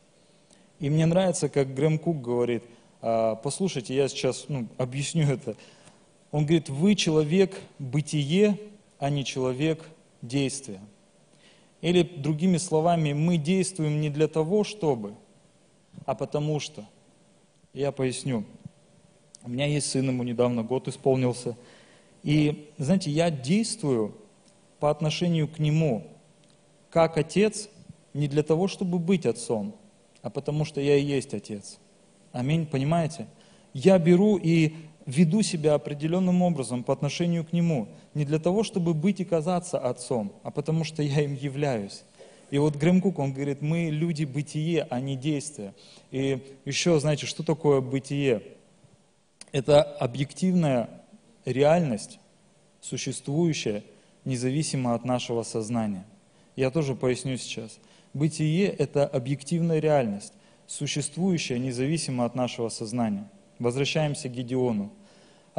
И 0.80 0.90
мне 0.90 1.06
нравится, 1.06 1.50
как 1.50 1.74
Грэм 1.74 1.98
Кук 2.00 2.22
говорит, 2.22 2.64
а, 3.02 3.36
послушайте, 3.36 3.96
я 3.96 4.08
сейчас 4.10 4.46
ну, 4.50 4.68
объясню 4.78 5.24
это. 5.24 5.56
Он 6.32 6.46
говорит, 6.46 6.70
вы 6.70 6.96
человек 6.96 7.60
бытие, 7.80 8.60
а 9.00 9.10
не 9.10 9.26
человек 9.26 9.84
действия. 10.22 10.80
Или 11.82 12.04
другими 12.04 12.58
словами, 12.58 13.14
мы 13.14 13.38
действуем 13.38 14.02
не 14.02 14.10
для 14.10 14.28
того, 14.28 14.64
чтобы, 14.64 15.14
а 16.06 16.16
потому 16.16 16.60
что. 16.60 16.86
Я 17.74 17.92
поясню. 17.92 18.44
У 19.44 19.50
меня 19.50 19.66
есть 19.66 19.90
сын, 19.90 20.08
ему 20.08 20.24
недавно 20.24 20.64
год 20.64 20.88
исполнился– 20.88 21.56
и, 22.24 22.70
знаете, 22.78 23.12
я 23.12 23.32
действую 23.32 24.16
по 24.80 24.90
отношению 24.90 25.48
к 25.48 25.60
нему 25.60 26.08
как 26.90 27.18
отец 27.18 27.70
не 28.14 28.28
для 28.28 28.44
того, 28.44 28.68
чтобы 28.68 29.00
быть 29.00 29.26
отцом, 29.26 29.76
а 30.22 30.30
потому 30.30 30.66
что 30.66 30.82
я 30.82 30.98
и 30.98 31.04
есть 31.04 31.34
отец. 31.34 31.80
Аминь, 32.32 32.66
понимаете? 32.66 33.28
Я 33.74 34.00
беру 34.00 34.38
и 34.38 34.76
веду 35.10 35.42
себя 35.42 35.74
определенным 35.74 36.42
образом 36.42 36.84
по 36.84 36.94
отношению 36.94 37.44
к 37.46 37.54
нему, 37.54 37.88
не 38.14 38.26
для 38.26 38.40
того, 38.40 38.64
чтобы 38.64 38.94
быть 38.94 39.20
и 39.20 39.26
казаться 39.26 39.78
отцом, 39.78 40.34
а 40.44 40.52
потому 40.52 40.84
что 40.84 41.04
я 41.04 41.22
им 41.22 41.34
являюсь. 41.34 42.04
И 42.52 42.58
вот 42.58 42.76
Грэм 42.76 43.02
Кук, 43.02 43.20
он 43.20 43.34
говорит, 43.34 43.62
мы 43.62 43.90
люди 43.90 44.24
бытие, 44.24 44.88
а 44.90 45.00
не 45.00 45.16
действия. 45.16 45.74
И 46.12 46.40
еще, 46.66 47.00
знаете, 47.00 47.26
что 47.28 47.44
такое 47.44 47.80
бытие? 47.80 48.42
Это 49.52 49.84
объективная 49.84 50.90
реальность, 51.46 52.20
существующая 52.82 53.84
независимо 54.26 54.96
от 54.96 55.06
нашего 55.06 55.44
сознания. 55.44 56.06
Я 56.56 56.72
тоже 56.72 56.96
поясню 56.96 57.38
сейчас. 57.38 57.80
Бытие– 58.14 58.68
это 58.80 59.06
объективная 59.06 59.80
реальность, 59.80 60.34
существующая 60.68 61.60
независимо 61.60 62.26
от 62.26 62.36
нашего 62.36 62.70
сознания. 62.70 63.30
Возвращаемся 63.60 64.30
к 64.30 64.34
Гедеону. 64.34 64.92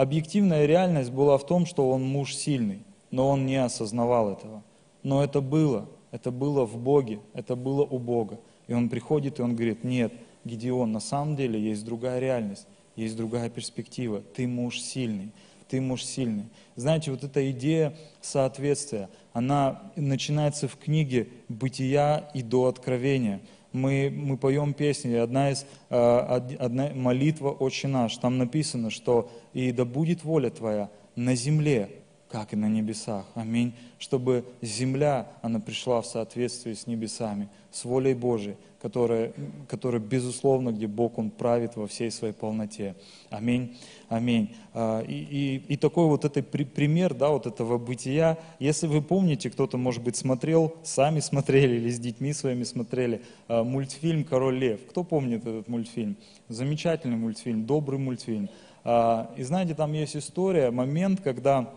Объективная 0.00 0.64
реальность 0.64 1.10
была 1.10 1.36
в 1.36 1.44
том, 1.44 1.66
что 1.66 1.90
он 1.90 2.02
муж 2.02 2.34
сильный, 2.34 2.84
но 3.10 3.28
он 3.28 3.44
не 3.44 3.56
осознавал 3.56 4.32
этого. 4.32 4.62
Но 5.02 5.22
это 5.22 5.42
было, 5.42 5.90
это 6.10 6.30
было 6.30 6.64
в 6.64 6.78
Боге, 6.78 7.20
это 7.34 7.54
было 7.54 7.82
у 7.82 7.98
Бога. 7.98 8.40
И 8.66 8.72
он 8.72 8.88
приходит, 8.88 9.38
и 9.38 9.42
он 9.42 9.54
говорит, 9.54 9.84
нет, 9.84 10.10
Гедеон, 10.46 10.90
на 10.90 11.00
самом 11.00 11.36
деле 11.36 11.60
есть 11.60 11.84
другая 11.84 12.18
реальность, 12.18 12.66
есть 12.96 13.14
другая 13.14 13.50
перспектива. 13.50 14.22
Ты 14.34 14.48
муж 14.48 14.80
сильный, 14.80 15.32
ты 15.68 15.82
муж 15.82 16.02
сильный. 16.02 16.46
Знаете, 16.76 17.10
вот 17.10 17.22
эта 17.22 17.50
идея 17.50 17.94
соответствия, 18.22 19.10
она 19.34 19.82
начинается 19.96 20.66
в 20.66 20.76
книге 20.76 21.28
«Бытия 21.50 22.30
и 22.32 22.40
до 22.40 22.68
откровения». 22.68 23.42
Мы, 23.72 24.11
мы 24.12 24.37
поем 24.37 24.74
песни, 24.74 25.14
одна 25.14 25.50
из 25.50 25.64
а, 25.90 26.44
одна 26.59 26.90
молитва 26.94 27.50
«Отче 27.50 27.88
наш», 27.88 28.16
там 28.16 28.38
написано, 28.38 28.90
что 28.90 29.30
«И 29.52 29.72
да 29.72 29.85
будет 29.85 30.24
воля 30.24 30.50
Твоя 30.50 30.90
на 31.16 31.35
земле, 31.35 31.99
как 32.31 32.53
и 32.53 32.57
на 32.57 32.69
небесах. 32.69 33.27
Аминь. 33.35 33.75
Чтобы 33.99 34.45
земля, 34.62 35.27
она 35.43 35.59
пришла 35.61 36.01
в 36.01 36.07
соответствии 36.07 36.75
с 36.75 36.87
небесами, 36.87 37.49
с 37.73 37.85
волей 37.85 38.14
Божией, 38.14 38.57
которая, 38.81 39.33
которая 39.69 40.01
безусловно, 40.01 40.71
где 40.71 40.87
Бог, 40.87 41.19
Он 41.19 41.31
правит 41.31 41.77
во 41.77 41.87
всей 41.87 42.11
своей 42.11 42.33
полноте. 42.33 42.95
Аминь. 43.31 43.77
Аминь. 44.09 44.55
А, 44.73 45.03
И, 45.03 45.12
и, 45.14 45.57
и 45.75 45.77
такой 45.77 46.07
вот 46.07 46.25
этот 46.25 46.51
при- 46.51 46.64
пример, 46.64 47.14
да, 47.14 47.29
вот 47.31 47.47
этого 47.47 47.79
бытия, 47.79 48.38
если 48.59 48.87
вы 48.87 49.03
помните, 49.03 49.51
кто-то, 49.51 49.77
может 49.77 50.03
быть, 50.03 50.16
смотрел, 50.16 50.75
сами 50.83 51.21
смотрели 51.21 51.77
или 51.77 51.90
с 51.90 51.99
детьми 51.99 52.33
своими 52.33 52.62
смотрели, 52.64 53.23
а, 53.49 53.64
мультфильм 53.64 54.25
«Король 54.25 54.57
лев». 54.59 54.81
Кто 54.88 55.05
помнит 55.05 55.43
этот 55.47 55.69
мультфильм? 55.69 56.16
Замечательный 56.49 57.16
мультфильм, 57.16 57.66
добрый 57.66 57.99
мультфильм. 57.99 58.49
А, 58.83 59.31
И 59.37 59.43
знаете, 59.43 59.75
там 59.75 59.93
есть 59.93 60.16
история, 60.16 60.71
момент, 60.71 61.21
когда 61.21 61.69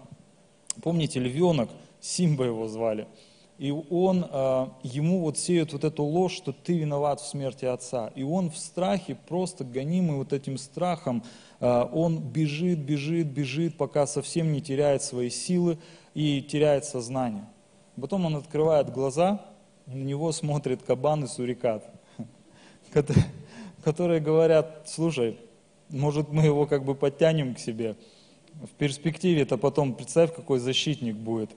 Помните, 0.82 1.20
львенок, 1.20 1.70
Симба 2.02 2.46
его 2.46 2.68
звали, 2.68 3.08
и 3.58 3.72
он, 3.72 4.26
а, 4.30 4.74
ему 4.84 5.22
вот 5.22 5.38
сеют 5.38 5.74
вот 5.74 5.84
эту 5.84 6.04
ложь, 6.04 6.34
что 6.34 6.52
ты 6.52 6.78
виноват 6.78 7.22
в 7.22 7.28
смерти 7.28 7.66
отца. 7.66 8.12
И 8.16 8.24
он 8.24 8.50
в 8.50 8.58
страхе, 8.58 9.16
просто 9.16 9.64
гонимый 9.64 10.18
вот 10.18 10.34
этим 10.34 10.58
страхом, 10.58 11.24
а, 11.60 11.90
он 11.94 12.20
бежит, 12.20 12.80
бежит, 12.80 13.28
бежит, 13.28 13.78
пока 13.78 14.08
совсем 14.08 14.52
не 14.52 14.62
теряет 14.62 15.04
свои 15.04 15.30
силы 15.30 15.78
и 16.14 16.42
теряет 16.42 16.86
сознание. 16.86 17.46
Потом 17.96 18.26
он 18.26 18.36
открывает 18.36 18.92
глаза, 18.92 19.40
на 19.86 20.04
него 20.04 20.32
смотрит 20.32 20.82
кабан 20.82 21.26
и 21.26 21.28
сурикат, 21.28 21.86
кото- 22.94 23.14
которые 23.84 24.20
говорят, 24.20 24.84
слушай, 24.88 25.38
может 25.90 26.32
мы 26.32 26.44
его 26.44 26.66
как 26.66 26.84
бы 26.84 26.96
подтянем 26.96 27.54
к 27.54 27.60
себе, 27.60 27.96
в 28.62 28.70
перспективе-то 28.78 29.58
потом, 29.58 29.94
представь, 29.94 30.34
какой 30.34 30.60
защитник 30.60 31.16
будет. 31.16 31.52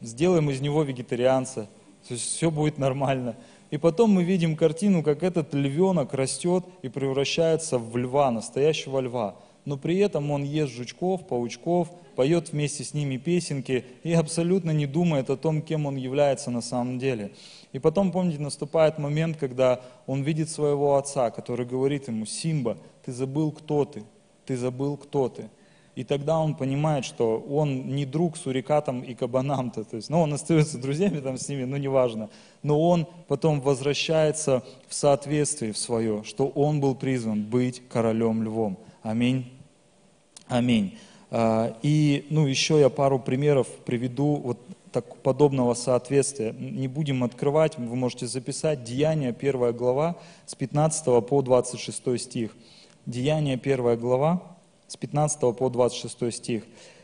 Сделаем 0.00 0.50
из 0.50 0.60
него 0.60 0.82
вегетарианца, 0.82 1.68
то 2.06 2.14
есть 2.14 2.24
все 2.24 2.50
будет 2.50 2.78
нормально. 2.78 3.36
И 3.70 3.78
потом 3.78 4.10
мы 4.10 4.24
видим 4.24 4.56
картину, 4.56 5.02
как 5.02 5.22
этот 5.22 5.54
львенок 5.54 6.14
растет 6.14 6.64
и 6.82 6.88
превращается 6.88 7.78
в 7.78 7.96
льва, 7.96 8.30
настоящего 8.30 9.00
льва. 9.00 9.36
Но 9.64 9.76
при 9.78 9.98
этом 9.98 10.30
он 10.30 10.42
ест 10.42 10.72
жучков, 10.72 11.26
паучков, 11.26 11.88
поет 12.14 12.52
вместе 12.52 12.84
с 12.84 12.94
ними 12.94 13.16
песенки 13.16 13.84
и 14.02 14.12
абсолютно 14.12 14.70
не 14.70 14.86
думает 14.86 15.30
о 15.30 15.36
том, 15.36 15.62
кем 15.62 15.86
он 15.86 15.96
является 15.96 16.50
на 16.50 16.60
самом 16.60 16.98
деле. 16.98 17.32
И 17.72 17.78
потом, 17.78 18.12
помните, 18.12 18.40
наступает 18.40 18.98
момент, 18.98 19.36
когда 19.38 19.80
он 20.06 20.22
видит 20.22 20.50
своего 20.50 20.96
отца, 20.96 21.30
который 21.30 21.66
говорит 21.66 22.08
ему, 22.08 22.26
Симба, 22.26 22.78
ты 23.04 23.12
забыл, 23.12 23.50
кто 23.50 23.84
ты, 23.84 24.04
ты 24.46 24.56
забыл, 24.56 24.96
кто 24.96 25.28
ты. 25.28 25.48
И 25.94 26.02
тогда 26.02 26.38
он 26.38 26.54
понимает, 26.54 27.04
что 27.04 27.38
он 27.38 27.94
не 27.94 28.04
друг 28.04 28.36
сурикатам 28.36 29.00
и 29.02 29.14
кабанам-то, 29.14 29.84
то 29.84 29.96
есть, 29.96 30.10
ну, 30.10 30.20
он 30.20 30.32
остается 30.32 30.78
друзьями 30.78 31.20
там 31.20 31.38
с 31.38 31.48
ними, 31.48 31.64
ну, 31.64 31.76
неважно. 31.76 32.30
Но 32.62 32.80
он 32.80 33.06
потом 33.28 33.60
возвращается 33.60 34.64
в 34.88 34.94
соответствие 34.94 35.72
в 35.72 35.78
свое, 35.78 36.24
что 36.24 36.48
он 36.48 36.80
был 36.80 36.96
призван 36.96 37.44
быть 37.44 37.82
королем 37.88 38.42
львом. 38.42 38.76
Аминь. 39.02 39.52
Аминь. 40.48 40.98
А, 41.30 41.76
И, 41.82 42.26
ну, 42.30 42.46
еще 42.46 42.80
я 42.80 42.88
пару 42.88 43.20
примеров 43.20 43.68
приведу 43.84 44.36
вот 44.36 44.58
так, 44.90 45.16
подобного 45.16 45.74
соответствия. 45.74 46.52
Не 46.52 46.88
будем 46.88 47.24
открывать, 47.24 47.78
вы 47.78 47.96
можете 47.96 48.26
записать. 48.26 48.84
Деяние, 48.84 49.32
первая 49.32 49.72
глава, 49.72 50.16
с 50.46 50.54
15 50.54 51.26
по 51.26 51.42
26 51.42 52.20
стих. 52.20 52.56
Деяние, 53.06 53.58
первая 53.58 53.96
глава, 53.96 54.53
с 54.94 54.96
15 54.96 55.56
по 55.56 55.68
26 55.68 56.32
стих. 56.32 56.62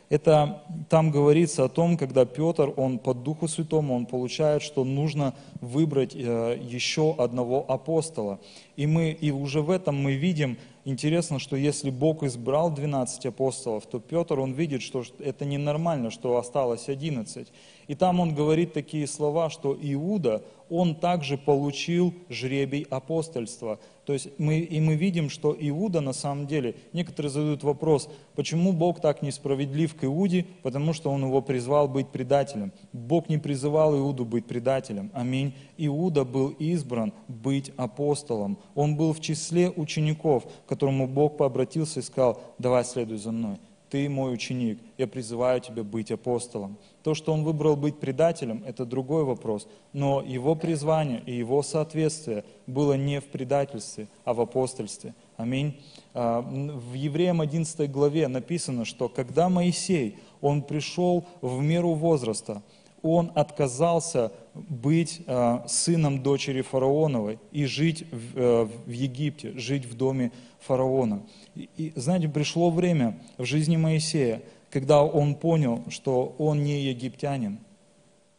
Это 0.09 0.63
там 0.89 1.11
говорится 1.11 1.65
о 1.65 1.69
том, 1.69 1.97
когда 1.97 2.25
Петр, 2.25 2.73
он 2.75 2.99
по 2.99 3.13
Духу 3.13 3.47
Святому, 3.47 3.95
он 3.95 4.05
получает, 4.05 4.61
что 4.61 4.83
нужно 4.83 5.33
выбрать 5.61 6.13
э, 6.15 6.57
еще 6.61 7.15
одного 7.17 7.65
апостола. 7.67 8.39
И 8.75 8.87
мы 8.87 9.11
и 9.11 9.31
уже 9.31 9.61
в 9.61 9.69
этом 9.69 9.95
мы 9.95 10.13
видим, 10.13 10.57
интересно, 10.83 11.39
что 11.39 11.55
если 11.55 11.89
Бог 11.89 12.23
избрал 12.23 12.71
12 12.71 13.25
апостолов, 13.25 13.85
то 13.85 13.99
Петр, 13.99 14.39
он 14.39 14.51
видит, 14.51 14.81
что 14.81 15.03
это 15.19 15.45
ненормально, 15.45 16.11
что 16.11 16.37
осталось 16.37 16.89
11. 16.89 17.47
И 17.87 17.95
там 17.95 18.19
он 18.19 18.35
говорит 18.35 18.73
такие 18.73 19.07
слова, 19.07 19.49
что 19.49 19.77
Иуда, 19.81 20.43
он 20.71 20.95
также 20.95 21.37
получил 21.37 22.13
жребий 22.29 22.87
апостольства. 22.89 23.77
То 24.05 24.13
есть 24.13 24.29
мы, 24.37 24.59
и 24.59 24.79
мы 24.79 24.95
видим, 24.95 25.29
что 25.29 25.55
Иуда 25.59 25.99
на 25.99 26.13
самом 26.13 26.47
деле, 26.47 26.75
некоторые 26.93 27.29
задают 27.29 27.61
вопрос, 27.63 28.09
почему 28.35 28.71
Бог 28.71 29.01
так 29.01 29.21
несправедлив 29.21 29.93
к 29.93 30.05
Иуде, 30.05 30.45
потому 30.63 30.93
что 30.93 31.11
он 31.11 31.25
его 31.25 31.41
призвал 31.41 31.89
быть 31.89 32.07
предателем. 32.07 32.71
Бог 32.93 33.27
не 33.27 33.37
призывал 33.37 33.95
Иуду 33.97 34.23
быть 34.23 34.45
предателем. 34.45 35.11
Аминь. 35.13 35.53
Иуда 35.77 36.23
был 36.23 36.49
избран 36.49 37.13
быть 37.27 37.71
апостолом. 37.75 38.57
Он 38.73 38.95
был 38.95 39.13
в 39.13 39.19
числе 39.19 39.69
учеников, 39.69 40.45
к 40.65 40.69
которому 40.69 41.05
Бог 41.05 41.37
пообратился 41.37 41.99
и 41.99 42.03
сказал, 42.03 42.41
давай 42.57 42.85
следуй 42.85 43.17
за 43.17 43.31
мной. 43.31 43.57
Ты 43.91 44.07
мой 44.07 44.33
ученик, 44.33 44.79
я 44.97 45.05
призываю 45.05 45.59
тебя 45.59 45.83
быть 45.83 46.11
апостолом. 46.11 46.77
То, 47.03 47.13
что 47.13 47.33
он 47.33 47.43
выбрал 47.43 47.75
быть 47.75 47.99
предателем, 47.99 48.63
это 48.65 48.85
другой 48.85 49.25
вопрос. 49.25 49.67
Но 49.91 50.21
его 50.21 50.55
призвание 50.55 51.21
и 51.25 51.33
его 51.33 51.61
соответствие 51.61 52.45
было 52.67 52.93
не 52.93 53.19
в 53.19 53.25
предательстве, 53.25 54.07
а 54.23 54.33
в 54.33 54.39
апостольстве. 54.39 55.13
Аминь. 55.35 55.77
А, 56.13 56.39
В 56.41 56.93
Евреям 56.93 57.41
11 57.41 57.91
главе 57.91 58.29
написано, 58.29 58.85
что 58.85 59.09
когда 59.09 59.49
Моисей, 59.49 60.17
он 60.39 60.61
пришел 60.61 61.25
в 61.41 61.61
меру 61.61 61.93
возраста, 61.93 62.63
он 63.01 63.29
отказался 63.35 64.31
быть 64.53 65.21
э, 65.25 65.59
сыном 65.67 66.21
дочери 66.23 66.61
фараоновой 66.61 67.39
и 67.51 67.65
жить 67.65 68.05
в, 68.11 68.37
э, 68.37 68.67
Египте, 68.87 69.53
жить 69.57 69.85
в 69.85 69.95
доме 69.95 70.31
фараона. 70.59 71.23
И, 71.55 71.93
знаете, 71.95 72.27
пришло 72.27 72.69
время 72.69 73.19
в 73.37 73.45
жизни 73.45 73.77
Моисея, 73.77 74.41
когда 74.69 75.03
он 75.03 75.35
понял, 75.35 75.83
что 75.89 76.35
он 76.37 76.63
не 76.63 76.81
египтянин. 76.83 77.59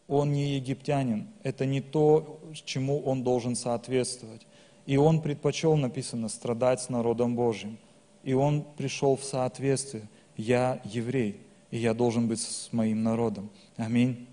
Он 0.08 0.32
не 0.32 0.56
египтянин. 0.56 1.28
Это 1.42 1.64
не 1.66 1.80
то, 1.80 2.40
чему 2.64 3.00
он 3.00 3.22
должен 3.22 3.56
соответствовать. 3.56 4.46
И 4.86 4.96
он 4.96 5.22
предпочел, 5.22 5.76
написано, 5.76 6.28
страдать 6.28 6.80
с 6.80 6.88
народом 6.88 7.36
Божьим. 7.36 7.78
И 8.24 8.34
он 8.34 8.64
пришел 8.76 9.16
в 9.16 9.24
соответствие. 9.24 10.08
Я 10.36 10.80
еврей, 10.84 11.40
и 11.70 11.78
я 11.78 11.94
должен 11.94 12.28
быть 12.28 12.40
с 12.40 12.72
моим 12.72 13.02
народом. 13.02 13.50
Аминь. 13.76 14.26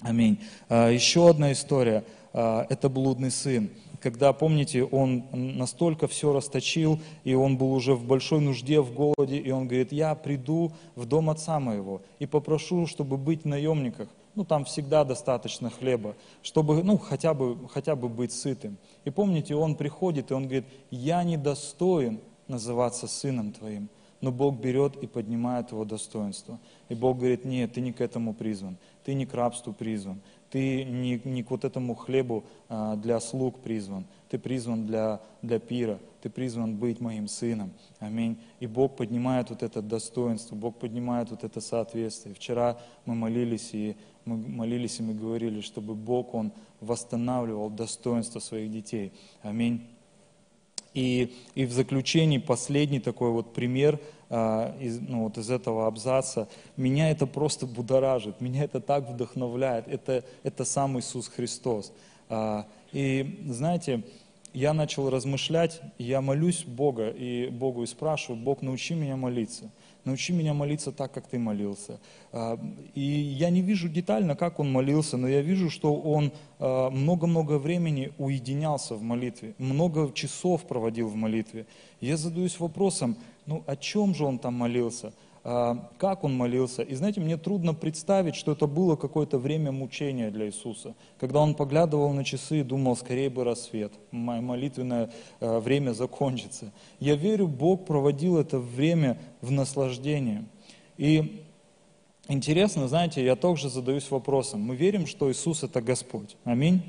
Аминь. 0.00 0.40
А, 0.68 0.90
Еще 0.90 1.28
одна 1.28 1.52
история 1.52 2.04
а,– 2.32 2.66
это 2.68 2.88
блудный 2.88 3.30
сын. 3.30 3.70
Когда, 4.00 4.34
помните, 4.34 4.84
он 4.84 5.24
настолько 5.32 6.08
все 6.08 6.32
расточил, 6.32 7.00
и 7.22 7.34
он 7.34 7.56
был 7.56 7.72
уже 7.72 7.94
в 7.94 8.04
большой 8.04 8.40
нужде, 8.40 8.82
в 8.82 8.92
голоде, 8.92 9.38
и 9.38 9.50
он 9.50 9.66
говорит, 9.66 9.92
я 9.92 10.14
приду 10.14 10.72
в 10.94 11.06
дом 11.06 11.30
отца 11.30 11.58
моего 11.58 12.02
и 12.18 12.26
попрошу, 12.26 12.86
чтобы 12.86 13.16
быть 13.16 13.44
в 13.44 13.46
наемниках. 13.46 14.08
Ну, 14.34 14.44
там 14.44 14.64
всегда 14.66 15.04
достаточно 15.04 15.70
хлеба, 15.70 16.16
чтобы, 16.42 16.82
ну, 16.82 16.98
хотя 16.98 17.32
бы, 17.32 17.56
хотя 17.68 17.96
бы 17.96 18.08
быть 18.08 18.32
сытым. 18.32 18.76
И 19.04 19.10
помните, 19.10 19.54
он 19.54 19.74
приходит, 19.74 20.30
и 20.30 20.34
он 20.34 20.42
говорит, 20.42 20.66
я 20.90 21.22
недостоин 21.22 22.20
называться 22.46 23.06
сыном 23.06 23.52
твоим. 23.52 23.88
Но 24.20 24.32
Бог 24.32 24.56
берет 24.56 24.96
и 24.96 25.06
поднимает 25.06 25.70
его 25.70 25.84
достоинство. 25.84 26.58
И 26.88 26.94
Бог 26.94 27.18
говорит, 27.18 27.44
нет, 27.44 27.74
ты 27.74 27.80
не 27.80 27.92
к 27.92 28.00
этому 28.00 28.32
призван, 28.34 28.76
ты 29.04 29.14
не 29.14 29.26
к 29.26 29.34
рабству 29.34 29.72
призван, 29.72 30.20
ты 30.50 30.84
не, 30.84 31.20
не 31.24 31.42
к 31.42 31.50
вот 31.50 31.64
этому 31.64 31.94
хлебу 31.94 32.44
а, 32.68 32.96
для 32.96 33.20
слуг 33.20 33.60
призван, 33.60 34.06
ты 34.30 34.38
призван 34.38 34.86
для, 34.86 35.20
для 35.42 35.58
пира, 35.58 35.98
ты 36.22 36.30
призван 36.30 36.76
быть 36.76 37.00
моим 37.00 37.28
сыном. 37.28 37.70
Аминь. 37.98 38.38
И 38.60 38.66
Бог 38.66 38.96
поднимает 38.96 39.50
вот 39.50 39.62
это 39.62 39.82
достоинство, 39.82 40.54
Бог 40.54 40.76
поднимает 40.76 41.30
вот 41.30 41.44
это 41.44 41.60
соответствие. 41.60 42.34
Вчера 42.34 42.78
мы 43.04 43.14
молились, 43.14 43.70
и 43.72 43.96
мы 44.24 44.36
молились, 44.36 45.00
и 45.00 45.02
мы 45.02 45.14
говорили, 45.14 45.60
чтобы 45.60 45.94
Бог, 45.94 46.34
Он 46.34 46.52
восстанавливал 46.80 47.68
достоинство 47.70 48.40
своих 48.40 48.70
детей. 48.70 49.12
Аминь. 49.42 49.86
И, 50.94 51.34
и 51.56 51.66
в 51.66 51.72
заключении 51.72 52.38
последний 52.38 53.00
такой 53.00 53.32
вот 53.32 53.52
пример 53.52 53.98
из, 54.30 55.00
ну, 55.00 55.24
вот 55.24 55.38
из 55.38 55.50
этого 55.50 55.86
абзаца. 55.86 56.48
Меня 56.76 57.10
это 57.10 57.26
просто 57.26 57.66
будоражит, 57.66 58.40
меня 58.40 58.64
это 58.64 58.80
так 58.80 59.08
вдохновляет. 59.08 59.86
Это, 59.88 60.24
это 60.42 60.64
сам 60.64 60.98
Иисус 60.98 61.28
Христос. 61.28 61.92
А, 62.28 62.66
и 62.92 63.44
знаете, 63.48 64.02
я 64.52 64.72
начал 64.72 65.10
размышлять, 65.10 65.80
я 65.98 66.20
молюсь 66.20 66.64
Бога, 66.64 67.08
и 67.08 67.48
Богу 67.48 67.82
и 67.82 67.86
спрашиваю, 67.86 68.40
Бог, 68.40 68.62
научи 68.62 68.94
меня 68.94 69.16
молиться. 69.16 69.70
Научи 70.04 70.34
меня 70.34 70.52
молиться 70.52 70.92
так, 70.92 71.12
как 71.12 71.26
ты 71.26 71.38
молился. 71.38 71.98
А, 72.30 72.58
И 72.94 73.00
я 73.00 73.50
не 73.50 73.62
вижу 73.62 73.88
детально, 73.88 74.36
как 74.36 74.60
он 74.60 74.70
молился, 74.70 75.16
но 75.16 75.28
я 75.28 75.40
вижу, 75.40 75.70
что 75.70 75.94
он 75.94 76.32
а, 76.58 76.90
много-много 76.90 77.58
времени 77.58 78.12
уединялся 78.18 78.94
в 78.94 79.02
молитве, 79.02 79.54
много 79.58 80.12
часов 80.12 80.64
проводил 80.64 81.08
в 81.08 81.16
молитве. 81.16 81.66
Я 82.00 82.16
задаюсь 82.16 82.60
вопросом, 82.60 83.16
ну 83.46 83.62
о 83.66 83.76
чем 83.76 84.14
же 84.14 84.24
он 84.24 84.38
там 84.38 84.54
молился? 84.54 85.12
а, 85.44 85.90
как 85.98 86.24
он 86.24 86.34
молился. 86.34 86.82
И 86.82 86.94
знаете, 86.94 87.20
мне 87.20 87.36
трудно 87.36 87.74
представить, 87.74 88.34
что 88.34 88.52
это 88.52 88.66
было 88.66 88.96
какое-то 88.96 89.38
время 89.38 89.72
мучения 89.72 90.30
для 90.30 90.46
Иисуса, 90.46 90.94
когда 91.20 91.40
он 91.40 91.54
поглядывал 91.54 92.12
на 92.14 92.24
часы 92.24 92.60
и 92.60 92.62
думал, 92.62 92.96
скорее 92.96 93.28
бы 93.28 93.44
рассвет, 93.44 93.92
мое 94.10 94.40
молитвенное 94.40 95.10
а, 95.40 95.60
время 95.60 95.92
закончится. 95.92 96.72
Я 96.98 97.14
верю, 97.14 97.46
Бог 97.46 97.84
проводил 97.84 98.38
это 98.38 98.58
время 98.58 99.18
в 99.42 99.50
наслаждении. 99.50 100.46
И 100.96 101.44
интересно, 102.28 102.88
знаете, 102.88 103.22
я 103.22 103.36
также 103.36 103.68
задаюсь 103.68 104.10
вопросом, 104.10 104.60
мы 104.62 104.76
верим, 104.76 105.06
что 105.06 105.30
Иисус 105.30 105.62
это 105.62 105.82
Господь. 105.82 106.36
Аминь. 106.44 106.82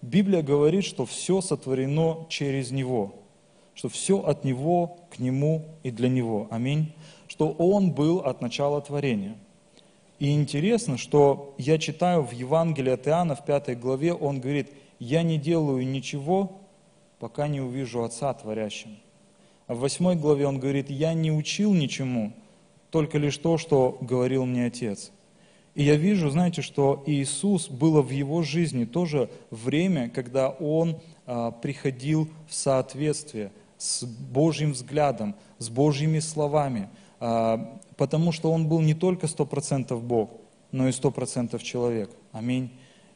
Библия 0.00 0.40
говорит, 0.40 0.84
что 0.84 1.04
все 1.04 1.42
сотворено 1.42 2.24
через 2.30 2.70
Него, 2.70 3.12
что 3.74 3.88
все 3.88 4.18
от 4.18 4.44
Него, 4.44 4.98
к 5.10 5.18
Нему 5.18 5.64
и 5.82 5.90
для 5.90 6.08
Него. 6.08 6.48
Аминь 6.50 6.92
что 7.30 7.54
Он 7.58 7.92
был 7.92 8.18
от 8.18 8.42
начала 8.42 8.80
творения. 8.82 9.36
И 10.18 10.34
интересно, 10.34 10.98
что 10.98 11.54
я 11.58 11.78
читаю 11.78 12.22
в 12.22 12.32
Евангелии 12.32 12.92
от 12.92 13.06
Иоанна 13.06 13.36
в 13.36 13.44
пятой 13.44 13.76
главе, 13.76 14.12
он 14.12 14.40
говорит, 14.40 14.72
я 14.98 15.22
не 15.22 15.38
делаю 15.38 15.86
ничего, 15.86 16.60
пока 17.20 17.46
не 17.46 17.60
увижу 17.60 18.02
Отца 18.02 18.34
творящим. 18.34 18.98
А 19.68 19.74
в 19.74 19.78
восьмой 19.78 20.16
главе 20.16 20.46
он 20.48 20.58
говорит, 20.58 20.90
я 20.90 21.14
не 21.14 21.30
учил 21.30 21.72
ничему, 21.72 22.32
только 22.90 23.16
лишь 23.16 23.38
то, 23.38 23.56
что 23.58 23.96
говорил 24.00 24.44
мне 24.44 24.66
Отец. 24.66 25.12
И 25.76 25.84
я 25.84 25.94
вижу, 25.94 26.30
знаете, 26.30 26.62
что 26.62 27.02
Иисус 27.06 27.70
было 27.70 28.02
в 28.02 28.10
его 28.10 28.42
жизни 28.42 28.84
тоже 28.84 29.30
время, 29.50 30.10
когда 30.10 30.50
он 30.50 31.00
приходил 31.62 32.28
в 32.48 32.54
соответствие 32.54 33.52
с 33.80 34.04
Божьим 34.04 34.72
взглядом, 34.72 35.34
с 35.58 35.70
Божьими 35.70 36.18
словами, 36.18 36.90
а, 37.18 37.80
потому 37.96 38.30
что 38.30 38.52
он 38.52 38.68
был 38.68 38.80
не 38.80 38.94
только 38.94 39.26
сто 39.26 39.46
процентов 39.46 40.02
Бог, 40.02 40.30
но 40.70 40.88
и 40.88 40.92
сто 40.92 41.10
процентов 41.10 41.62
человек. 41.62 42.10
Аминь. 42.32 42.70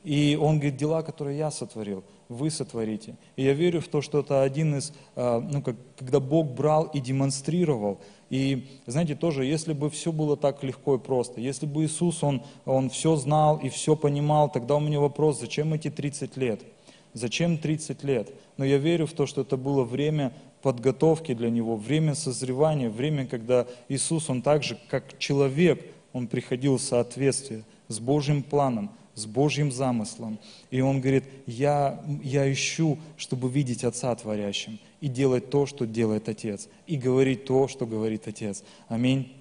И 0.05 0.39
он 0.41 0.57
говорит, 0.57 0.77
дела, 0.77 1.03
которые 1.03 1.39
я 1.39 1.51
сотворил, 1.51 2.03
вы 2.29 2.51
сотворите. 2.51 3.17
И 3.37 3.43
я 3.43 3.53
верю 3.53 3.81
в 3.81 3.89
то, 3.89 4.01
что 4.01 4.21
это 4.21 4.43
один 4.43 4.77
из, 4.77 4.93
а, 5.17 5.41
ну, 5.41 5.61
как, 5.63 5.77
когда 5.99 6.19
Бог 6.19 6.47
брал 6.47 6.85
и 6.85 7.01
демонстрировал. 7.01 8.01
И, 8.31 8.67
знаете, 8.87 9.15
тоже, 9.15 9.45
если 9.45 9.75
бы 9.75 9.91
все 9.91 10.13
было 10.13 10.37
так 10.37 10.63
легко 10.63 10.97
и 10.97 10.99
просто, 10.99 11.43
если 11.43 11.67
бы 11.67 11.85
Иисус, 11.85 12.23
Он, 12.23 12.43
он 12.65 12.89
все 12.89 13.17
знал 13.17 13.59
и 13.59 13.69
все 13.69 13.97
понимал, 13.97 14.51
тогда 14.51 14.77
у 14.77 14.81
меня 14.81 14.99
вопрос, 14.99 15.41
зачем 15.41 15.75
эти 15.75 15.91
30 15.91 16.37
лет? 16.39 16.63
Зачем 17.15 17.59
30 17.59 18.05
лет? 18.05 18.33
Но 18.57 18.65
я 18.65 18.77
верю 18.77 19.07
в 19.07 19.13
то, 19.13 19.27
что 19.27 19.43
это 19.43 19.57
было 19.57 19.85
время 19.85 20.33
подготовки 20.63 21.33
для 21.33 21.51
него, 21.51 21.77
время 21.77 22.15
созревания, 22.15 22.91
время, 22.91 23.27
когда 23.27 23.67
Иисус, 23.89 24.29
Он 24.29 24.43
также, 24.43 24.79
как 24.89 25.19
человек, 25.19 25.81
Он 26.13 26.27
приходил 26.27 26.77
в 26.77 26.83
соответствие 26.83 27.65
с 27.89 28.01
Божьим 28.01 28.43
планом, 28.43 28.91
с 29.15 29.27
Божьим 29.27 29.71
замыслом. 29.71 30.39
И 30.71 30.81
Он 30.81 31.01
говорит, 31.01 31.25
я, 31.47 32.03
я 32.23 32.53
ищу, 32.53 32.99
чтобы 33.17 33.49
видеть 33.49 33.85
Отца 33.85 34.15
творящим 34.15 34.79
и 35.01 35.09
делать 35.09 35.51
то, 35.51 35.67
что 35.67 35.87
делает 35.87 36.29
Отец, 36.29 36.69
и 36.87 36.97
говорить 36.97 37.45
то, 37.45 37.69
что 37.69 37.87
говорит 37.87 38.27
Отец. 38.27 38.65
Аминь. 38.89 39.33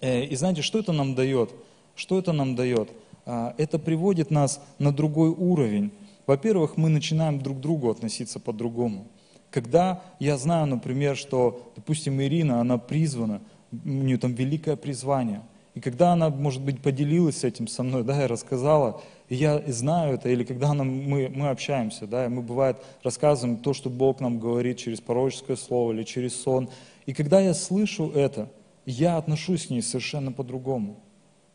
Э, 0.00 0.24
и 0.24 0.34
знаете, 0.36 0.62
что 0.62 0.78
это 0.80 0.92
нам 0.92 1.14
дает? 1.14 1.50
Что 1.94 2.18
это 2.18 2.32
нам 2.32 2.56
дает? 2.56 2.90
А, 3.26 3.54
это 3.58 3.78
приводит 3.78 4.30
нас 4.30 4.60
на 4.78 4.92
другой 4.92 5.30
уровень. 5.30 5.92
Во-первых, 6.26 6.76
мы 6.76 6.88
начинаем 6.88 7.40
друг 7.40 7.58
к 7.58 7.60
другу 7.60 7.90
относиться 7.90 8.40
по-другому. 8.40 9.08
Когда 9.50 10.02
я 10.18 10.36
знаю, 10.36 10.66
например, 10.66 11.16
что, 11.16 11.72
допустим, 11.76 12.20
Ирина, 12.20 12.60
она 12.60 12.78
призвана, 12.78 13.40
у 13.72 13.88
нее 13.88 14.18
там 14.18 14.34
великое 14.34 14.76
призвание, 14.76 15.42
и 15.74 15.80
когда 15.80 16.12
она, 16.12 16.30
может 16.30 16.62
быть, 16.62 16.80
поделилась 16.80 17.44
этим 17.44 17.66
со 17.66 17.82
мной, 17.82 18.02
да, 18.04 18.24
и 18.24 18.26
рассказала, 18.26 19.02
и 19.28 19.34
я 19.34 19.62
знаю 19.66 20.14
это, 20.14 20.28
или 20.28 20.44
когда 20.44 20.70
она, 20.70 20.84
мы, 20.84 21.28
мы 21.28 21.50
общаемся, 21.50 22.06
да, 22.06 22.26
и 22.26 22.28
мы, 22.28 22.42
бывает, 22.42 22.78
рассказываем 23.02 23.58
то, 23.58 23.74
что 23.74 23.90
Бог 23.90 24.20
нам 24.20 24.38
говорит 24.38 24.78
через 24.78 25.00
пророческое 25.00 25.56
слово 25.56 25.92
или 25.92 26.04
через 26.04 26.40
сон, 26.40 26.68
и 27.06 27.12
когда 27.12 27.40
я 27.40 27.54
слышу 27.54 28.10
это, 28.10 28.48
я 28.86 29.16
отношусь 29.16 29.66
к 29.66 29.70
ней 29.70 29.82
совершенно 29.82 30.32
по-другому. 30.32 31.00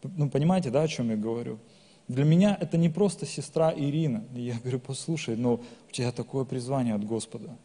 Ну, 0.04 0.30
понимаете, 0.30 0.70
да, 0.70 0.84
о 0.84 0.88
чем 0.88 1.10
я 1.10 1.18
говорю? 1.18 1.60
Для 2.10 2.26
меня 2.26 2.58
это 2.60 2.76
не 2.78 2.90
просто 2.90 3.28
сестра 3.28 3.72
Ирина. 3.74 4.24
И 4.36 4.42
я 4.42 4.56
говорю, 4.56 4.80
послушай, 4.80 5.38
но 5.38 5.54
у 5.54 5.92
тебя 5.92 6.12
такое 6.12 6.44
призвание 6.44 6.96
от 6.96 7.06
Господа. 7.06 7.56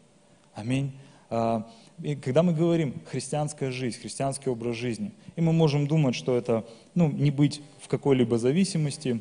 Аминь. 0.53 0.93
А, 1.31 1.67
и 2.03 2.15
когда 2.15 2.43
мы 2.43 2.53
говорим 2.53 2.93
христианская 3.09 3.71
жизнь, 3.71 3.99
христианский 3.99 4.51
образ 4.51 4.75
жизни, 4.75 5.11
и 5.35 5.41
мы 5.41 5.51
можем 5.51 5.87
думать, 5.87 6.13
что 6.13 6.37
это 6.37 6.63
ну, 6.93 7.11
не 7.11 7.31
быть 7.31 7.63
в 7.81 7.87
какой-либо 7.87 8.37
зависимости, 8.37 9.19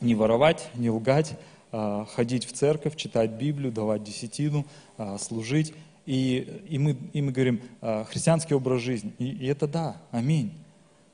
не 0.00 0.14
воровать, 0.14 0.70
не 0.76 0.88
лгать, 0.88 1.38
а, 1.70 2.06
ходить 2.06 2.46
в 2.46 2.52
церковь, 2.52 2.96
читать 2.96 3.32
Библию, 3.32 3.70
давать 3.70 4.02
десятину, 4.02 4.64
а, 4.96 5.18
служить. 5.18 5.74
И, 6.06 6.62
и, 6.70 6.78
мы, 6.78 6.96
и 7.12 7.20
мы 7.20 7.32
говорим 7.32 7.60
христианский 7.80 8.54
образ 8.54 8.80
жизни. 8.80 9.12
И, 9.18 9.28
и 9.28 9.46
это 9.46 9.68
да, 9.68 9.98
аминь. 10.10 10.54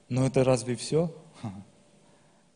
Но 0.08 0.24
это 0.24 0.44
разве 0.44 0.76
все? 0.76 1.12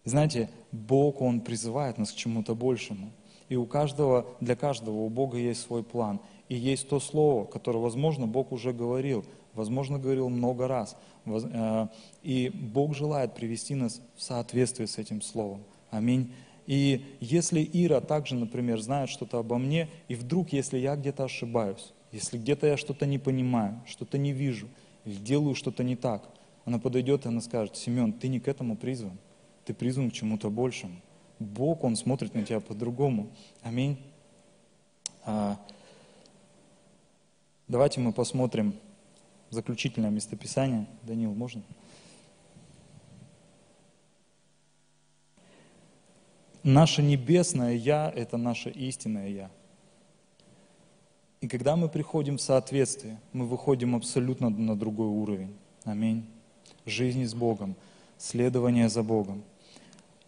Знаете, 0.04 0.50
Бог, 0.72 1.20
Он 1.20 1.40
призывает 1.40 1.98
нас 1.98 2.12
к 2.12 2.16
чему-то 2.16 2.54
большему. 2.54 3.12
И 3.48 3.56
у 3.56 3.66
каждого, 3.66 4.26
для 4.40 4.56
каждого 4.56 4.96
у 4.96 5.08
Бога 5.08 5.38
есть 5.38 5.62
свой 5.62 5.82
план– 5.82 6.20
и 6.52 6.54
есть 6.54 6.86
то 6.90 7.00
слово, 7.00 7.46
которое, 7.46 7.78
возможно, 7.78 8.26
Бог 8.26 8.52
уже 8.52 8.74
говорил, 8.74 9.24
возможно, 9.54 9.98
говорил 9.98 10.28
много 10.28 10.68
раз. 10.68 10.98
Э, 11.24 11.86
и 12.22 12.50
Бог 12.50 12.94
желает 12.94 13.34
привести 13.34 13.74
нас 13.74 14.02
в 14.16 14.22
соответствие 14.22 14.86
с 14.86 14.98
этим 14.98 15.22
словом. 15.22 15.62
Аминь. 15.90 16.30
И 16.66 17.16
если 17.20 17.66
Ира 17.72 18.02
также, 18.02 18.34
например, 18.34 18.82
знает 18.82 19.08
что-то 19.08 19.38
обо 19.38 19.56
мне, 19.56 19.88
и 20.08 20.14
вдруг, 20.14 20.52
если 20.52 20.76
я 20.76 20.94
где-то 20.94 21.24
ошибаюсь, 21.24 21.94
если 22.12 22.36
где-то 22.36 22.66
я 22.66 22.76
что-то 22.76 23.06
не 23.06 23.18
понимаю, 23.18 23.80
что-то 23.86 24.18
не 24.18 24.32
вижу, 24.32 24.68
или 25.06 25.14
делаю 25.14 25.54
что-то 25.54 25.82
не 25.82 25.96
так, 25.96 26.22
она 26.66 26.78
подойдет 26.78 27.24
и 27.24 27.28
она 27.28 27.40
скажет, 27.40 27.78
Семен, 27.78 28.12
ты 28.12 28.28
не 28.28 28.40
к 28.40 28.46
этому 28.46 28.76
призван, 28.76 29.16
ты 29.64 29.74
призван 29.74 30.10
к 30.10 30.14
чему-то 30.14 30.50
большему. 30.50 30.96
Бог, 31.38 31.84
Он 31.84 31.96
смотрит 31.96 32.34
на 32.34 32.44
тебя 32.44 32.60
по-другому. 32.60 33.28
Аминь. 33.62 33.98
А, 35.24 35.58
Давайте 37.72 38.00
мы 38.00 38.12
посмотрим 38.12 38.74
заключительное 39.48 40.10
местописание. 40.10 40.86
Данил, 41.04 41.32
можно? 41.32 41.62
Наше 46.62 47.02
небесное 47.02 47.72
Я– 47.72 48.12
это 48.14 48.36
наше 48.36 48.68
истинное 48.68 49.28
Я. 49.28 49.50
И 51.40 51.48
когда 51.48 51.74
мы 51.76 51.88
приходим 51.88 52.36
в 52.36 52.42
соответствие, 52.42 53.18
мы 53.32 53.46
выходим 53.46 53.96
абсолютно 53.96 54.50
на 54.50 54.76
другой 54.76 55.08
уровень. 55.08 55.56
Аминь. 55.84 56.26
Жизни 56.84 57.24
с 57.24 57.32
Богом, 57.32 57.74
следование 58.18 58.90
за 58.90 59.02
Богом. 59.02 59.42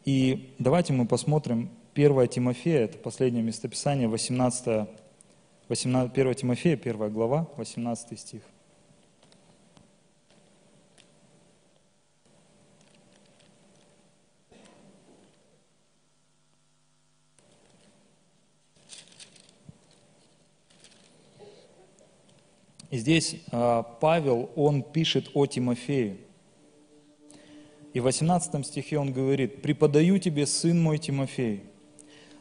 И 0.05 0.55
давайте 0.59 0.93
мы 0.93 1.07
посмотрим 1.07 1.71
1 1.95 2.29
Тимофея, 2.29 2.85
это 2.85 2.99
последнее 2.99 3.43
местописание, 3.43 4.09
18 4.09 4.89
18, 5.69 6.17
1 6.17 6.35
Тимофея, 6.35 6.77
1 6.77 7.13
глава, 7.13 7.49
18 7.57 8.19
стих. 8.19 8.43
И 22.91 22.99
здесь 22.99 23.43
а, 23.51 23.83
Павел, 23.83 24.51
он 24.55 24.83
пишет 24.83 25.31
о 25.35 25.47
Тимофее. 25.47 26.19
И 27.95 28.01
в 28.01 28.05
18 28.05 28.67
стихе 28.67 28.99
он 28.99 29.13
говорит, 29.13 29.63
«Преподаю 29.63 30.19
тебе, 30.19 30.47
сын 30.47 30.83
мой 30.83 30.99
Тимофей, 30.99 31.63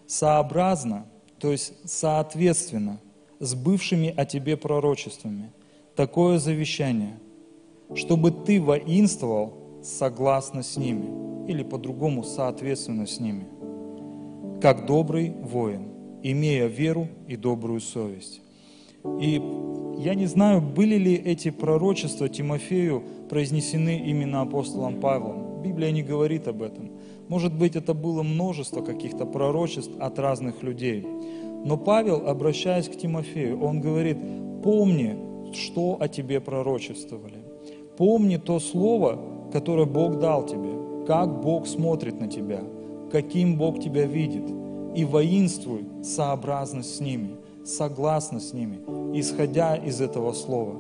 сообразно, 0.08 1.06
то 1.40 1.52
есть 1.52 1.74
соответственно 1.86 3.00
с 3.40 3.54
бывшими 3.54 4.14
о 4.16 4.26
тебе 4.26 4.58
пророчествами 4.58 5.52
такое 5.96 6.40
завещание, 6.40 7.20
чтобы 7.94 8.32
ты 8.32 8.60
воинствовал 8.60 9.54
согласно 9.84 10.64
с 10.64 10.76
ними, 10.76 11.48
или 11.48 11.62
по-другому 11.62 12.24
соответственно 12.24 13.06
с 13.06 13.20
ними, 13.20 13.46
как 14.60 14.86
добрый 14.86 15.30
воин, 15.30 15.90
имея 16.24 16.68
веру 16.68 17.10
и 17.28 17.36
добрую 17.36 17.82
совесть. 17.82 18.42
И 19.20 19.42
я 19.98 20.16
не 20.16 20.26
знаю, 20.26 20.62
были 20.62 20.96
ли 20.96 21.14
эти 21.14 21.52
пророчества 21.52 22.30
Тимофею 22.30 23.04
произнесены 23.30 24.02
именно 24.06 24.42
апостолом 24.42 25.00
Павлом. 25.00 25.43
Библия 25.64 25.92
не 25.92 26.04
говорит 26.04 26.48
об 26.48 26.62
этом. 26.62 26.92
Может 27.30 27.54
быть, 27.54 27.76
это 27.76 27.94
было 27.94 28.24
множество 28.24 28.82
каких-то 28.82 29.26
пророчеств 29.26 29.92
от 30.00 30.20
разных 30.20 30.62
людей. 30.64 31.08
Но 31.66 31.78
Павел, 31.78 32.28
обращаясь 32.28 32.90
к 32.90 32.98
Тимофею, 32.98 33.64
он 33.64 33.80
говорит, 33.80 34.18
помни, 34.64 35.16
что 35.54 35.98
о 36.00 36.08
тебе 36.08 36.40
пророчествовали. 36.42 37.38
Помни 37.98 38.38
то 38.38 38.60
слово, 38.60 39.20
которое 39.52 39.86
Бог 39.86 40.20
дал 40.20 40.46
тебе, 40.46 41.06
как 41.08 41.42
Бог 41.42 41.68
смотрит 41.68 42.20
на 42.20 42.28
тебя, 42.28 42.62
каким 43.12 43.58
Бог 43.58 43.80
тебя 43.80 44.06
видит, 44.06 44.44
и 44.96 45.06
воинствуй 45.06 45.86
сообразно 46.04 46.84
с 46.84 47.00
ними, 47.00 47.36
согласно 47.64 48.40
с 48.40 48.54
ними, 48.54 48.80
исходя 49.18 49.76
из 49.76 50.02
этого 50.02 50.34
слова. 50.34 50.76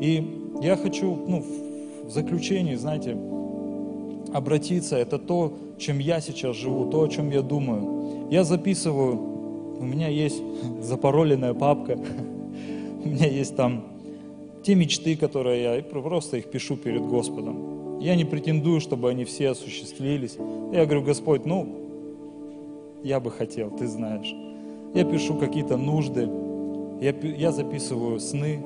И 0.00 0.40
я 0.62 0.76
хочу, 0.76 1.16
ну, 1.26 1.44
в 2.04 2.10
заключении, 2.10 2.74
знаете, 2.74 3.16
обратиться, 4.34 4.96
это 4.96 5.18
то, 5.18 5.56
чем 5.78 6.00
я 6.00 6.20
сейчас 6.20 6.56
живу, 6.56 6.90
то, 6.90 7.02
о 7.02 7.08
чем 7.08 7.30
я 7.30 7.40
думаю. 7.40 8.26
Я 8.30 8.42
записываю, 8.42 9.14
у 9.78 9.84
меня 9.84 10.08
есть 10.08 10.42
запароленная 10.82 11.54
папка, 11.54 11.96
у 13.04 13.08
меня 13.08 13.28
есть 13.28 13.54
там 13.56 13.84
те 14.64 14.74
мечты, 14.74 15.16
которые 15.16 15.62
я 15.62 15.82
просто 15.82 16.38
их 16.38 16.50
пишу 16.50 16.76
перед 16.76 17.02
Господом. 17.02 18.00
Я 18.00 18.16
не 18.16 18.24
претендую, 18.24 18.80
чтобы 18.80 19.08
они 19.08 19.24
все 19.24 19.50
осуществились. 19.50 20.36
Я 20.72 20.84
говорю, 20.84 21.02
Господь, 21.02 21.46
ну, 21.46 21.68
я 23.04 23.20
бы 23.20 23.30
хотел, 23.30 23.70
ты 23.70 23.86
знаешь. 23.86 24.34
Я 24.94 25.04
пишу 25.04 25.36
какие-то 25.36 25.76
нужды, 25.76 26.28
я, 27.00 27.14
я 27.36 27.52
записываю 27.52 28.18
сны, 28.18 28.64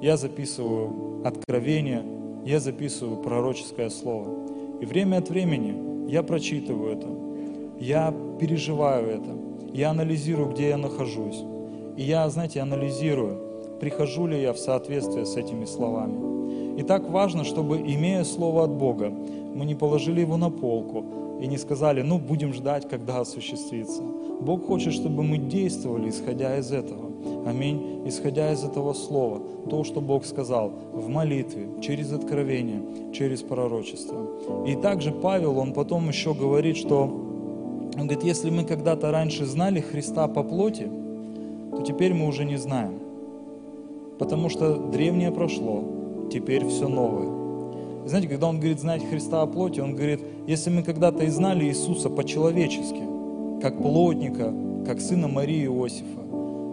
я 0.00 0.16
записываю 0.16 1.22
откровения, 1.24 2.04
я 2.44 2.60
записываю 2.60 3.16
пророческое 3.16 3.90
слово. 3.90 4.47
И 4.80 4.86
время 4.86 5.18
от 5.18 5.28
времени 5.28 6.10
я 6.10 6.22
прочитываю 6.22 6.92
это, 6.92 7.08
я 7.80 8.14
переживаю 8.40 9.08
это, 9.08 9.36
я 9.72 9.90
анализирую, 9.90 10.50
где 10.50 10.70
я 10.70 10.76
нахожусь. 10.76 11.42
И 11.96 12.02
я, 12.02 12.28
знаете, 12.28 12.60
анализирую, 12.60 13.38
прихожу 13.80 14.26
ли 14.26 14.40
я 14.40 14.52
в 14.52 14.58
соответствие 14.58 15.26
с 15.26 15.36
этими 15.36 15.64
словами. 15.64 16.78
И 16.78 16.82
так 16.82 17.10
важно, 17.10 17.44
чтобы, 17.44 17.78
имея 17.78 18.24
слово 18.24 18.64
от 18.64 18.70
Бога, 18.70 19.10
мы 19.10 19.64
не 19.64 19.74
положили 19.74 20.20
его 20.20 20.36
на 20.36 20.50
полку 20.50 21.04
и 21.40 21.46
не 21.46 21.58
сказали, 21.58 22.02
ну, 22.02 22.18
будем 22.18 22.52
ждать, 22.52 22.88
когда 22.88 23.20
осуществится. 23.20 24.02
Бог 24.40 24.66
хочет, 24.66 24.92
чтобы 24.92 25.24
мы 25.24 25.38
действовали, 25.38 26.08
исходя 26.08 26.56
из 26.58 26.70
этого. 26.70 27.07
Аминь. 27.46 28.02
Исходя 28.06 28.52
из 28.52 28.62
этого 28.64 28.92
слова, 28.92 29.40
то, 29.68 29.84
что 29.84 30.00
Бог 30.00 30.24
сказал 30.24 30.72
в 30.92 31.08
молитве, 31.08 31.68
через 31.80 32.12
откровение, 32.12 32.82
через 33.12 33.42
пророчество. 33.42 34.26
И 34.66 34.76
также 34.76 35.12
Павел, 35.12 35.58
он 35.58 35.72
потом 35.72 36.08
еще 36.08 36.34
говорит, 36.34 36.76
что 36.76 37.02
он 37.04 38.06
говорит, 38.06 38.22
если 38.22 38.50
мы 38.50 38.64
когда-то 38.64 39.10
раньше 39.10 39.44
знали 39.44 39.80
Христа 39.80 40.28
по 40.28 40.42
плоти, 40.42 40.88
то 41.72 41.82
теперь 41.82 42.14
мы 42.14 42.26
уже 42.26 42.44
не 42.44 42.56
знаем. 42.56 43.00
Потому 44.18 44.48
что 44.48 44.76
древнее 44.76 45.32
прошло, 45.32 45.84
теперь 46.32 46.66
все 46.66 46.88
новое. 46.88 48.04
И 48.04 48.08
знаете, 48.08 48.28
когда 48.28 48.48
он 48.48 48.58
говорит 48.58 48.80
знать 48.80 49.04
Христа 49.04 49.42
о 49.42 49.46
плоти, 49.46 49.80
он 49.80 49.94
говорит, 49.94 50.20
если 50.46 50.70
мы 50.70 50.82
когда-то 50.82 51.24
и 51.24 51.28
знали 51.28 51.64
Иисуса 51.64 52.08
по-человечески, 52.08 53.02
как 53.60 53.76
плотника, 53.82 54.52
как 54.86 55.00
сына 55.00 55.28
Марии 55.28 55.62
и 55.62 55.66
Иосифа, 55.66 56.27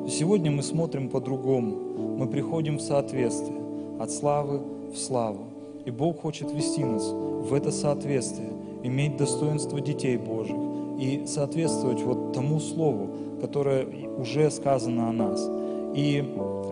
сегодня 0.08 0.52
мы 0.52 0.64
смотрим 0.64 1.10
по-другому. 1.10 2.18
Мы 2.18 2.28
приходим 2.28 2.78
в 2.78 2.82
соответствие 2.82 3.60
от 4.00 4.12
славы 4.12 4.62
в 4.94 4.98
славу. 4.98 5.46
И 5.86 5.92
Бог 5.92 6.22
хочет 6.22 6.52
вести 6.52 6.84
нас 6.84 7.04
в 7.12 7.54
это 7.54 7.72
соответствие, 7.72 8.50
иметь 8.84 9.18
достоинство 9.18 9.80
детей 9.80 10.18
Божьих 10.18 10.58
и 11.00 11.26
соответствовать 11.26 12.02
вот 12.02 12.34
тому 12.34 12.60
слову, 12.60 13.10
которое 13.42 13.86
уже 14.18 14.50
сказано 14.50 15.10
о 15.10 15.14
нас. 15.14 15.48
И 15.96 16.24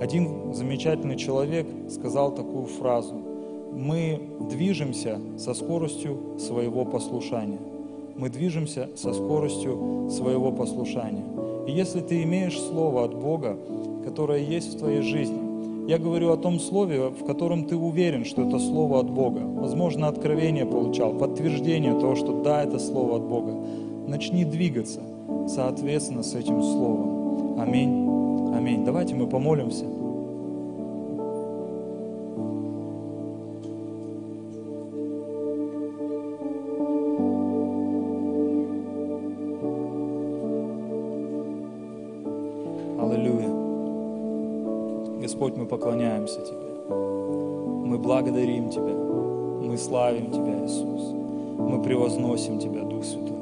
один 0.01 0.53
замечательный 0.53 1.15
человек 1.15 1.67
сказал 1.89 2.33
такую 2.33 2.65
фразу. 2.65 3.15
Мы 3.71 4.21
движемся 4.49 5.19
со 5.37 5.53
скоростью 5.53 6.37
своего 6.39 6.85
послушания. 6.85 7.59
Мы 8.15 8.29
движемся 8.29 8.89
со 8.95 9.13
скоростью 9.13 10.09
своего 10.11 10.51
послушания. 10.51 11.23
И 11.67 11.71
если 11.71 12.01
ты 12.01 12.23
имеешь 12.23 12.59
слово 12.59 13.05
от 13.05 13.15
Бога, 13.15 13.57
которое 14.03 14.39
есть 14.39 14.75
в 14.75 14.79
твоей 14.79 15.01
жизни, 15.01 15.89
я 15.89 15.97
говорю 15.97 16.31
о 16.31 16.37
том 16.37 16.59
слове, 16.59 17.09
в 17.09 17.25
котором 17.25 17.65
ты 17.65 17.75
уверен, 17.75 18.23
что 18.23 18.47
это 18.47 18.57
слово 18.59 18.99
от 18.99 19.09
Бога. 19.09 19.39
Возможно, 19.39 20.07
откровение 20.07 20.65
получал, 20.65 21.13
подтверждение 21.13 21.93
того, 21.93 22.15
что 22.15 22.41
да, 22.41 22.63
это 22.63 22.79
слово 22.79 23.17
от 23.17 23.23
Бога. 23.23 23.53
Начни 24.07 24.45
двигаться 24.45 25.01
соответственно 25.47 26.23
с 26.23 26.35
этим 26.35 26.61
словом. 26.61 27.59
Аминь. 27.59 28.07
Аминь. 28.55 28.85
Давайте 28.85 29.15
мы 29.15 29.27
помолимся. 29.27 29.85
Аллилуйя. 43.03 43.49
Господь, 45.21 45.57
мы 45.57 45.65
поклоняемся 45.65 46.39
Тебе. 46.39 46.95
Мы 47.85 47.97
благодарим 47.97 48.69
Тебя. 48.69 48.93
Мы 49.61 49.77
славим 49.77 50.31
Тебя, 50.31 50.65
Иисус. 50.65 51.13
Мы 51.57 51.81
превозносим 51.83 52.59
Тебя, 52.59 52.83
Дух 52.83 53.03
Святой. 53.03 53.35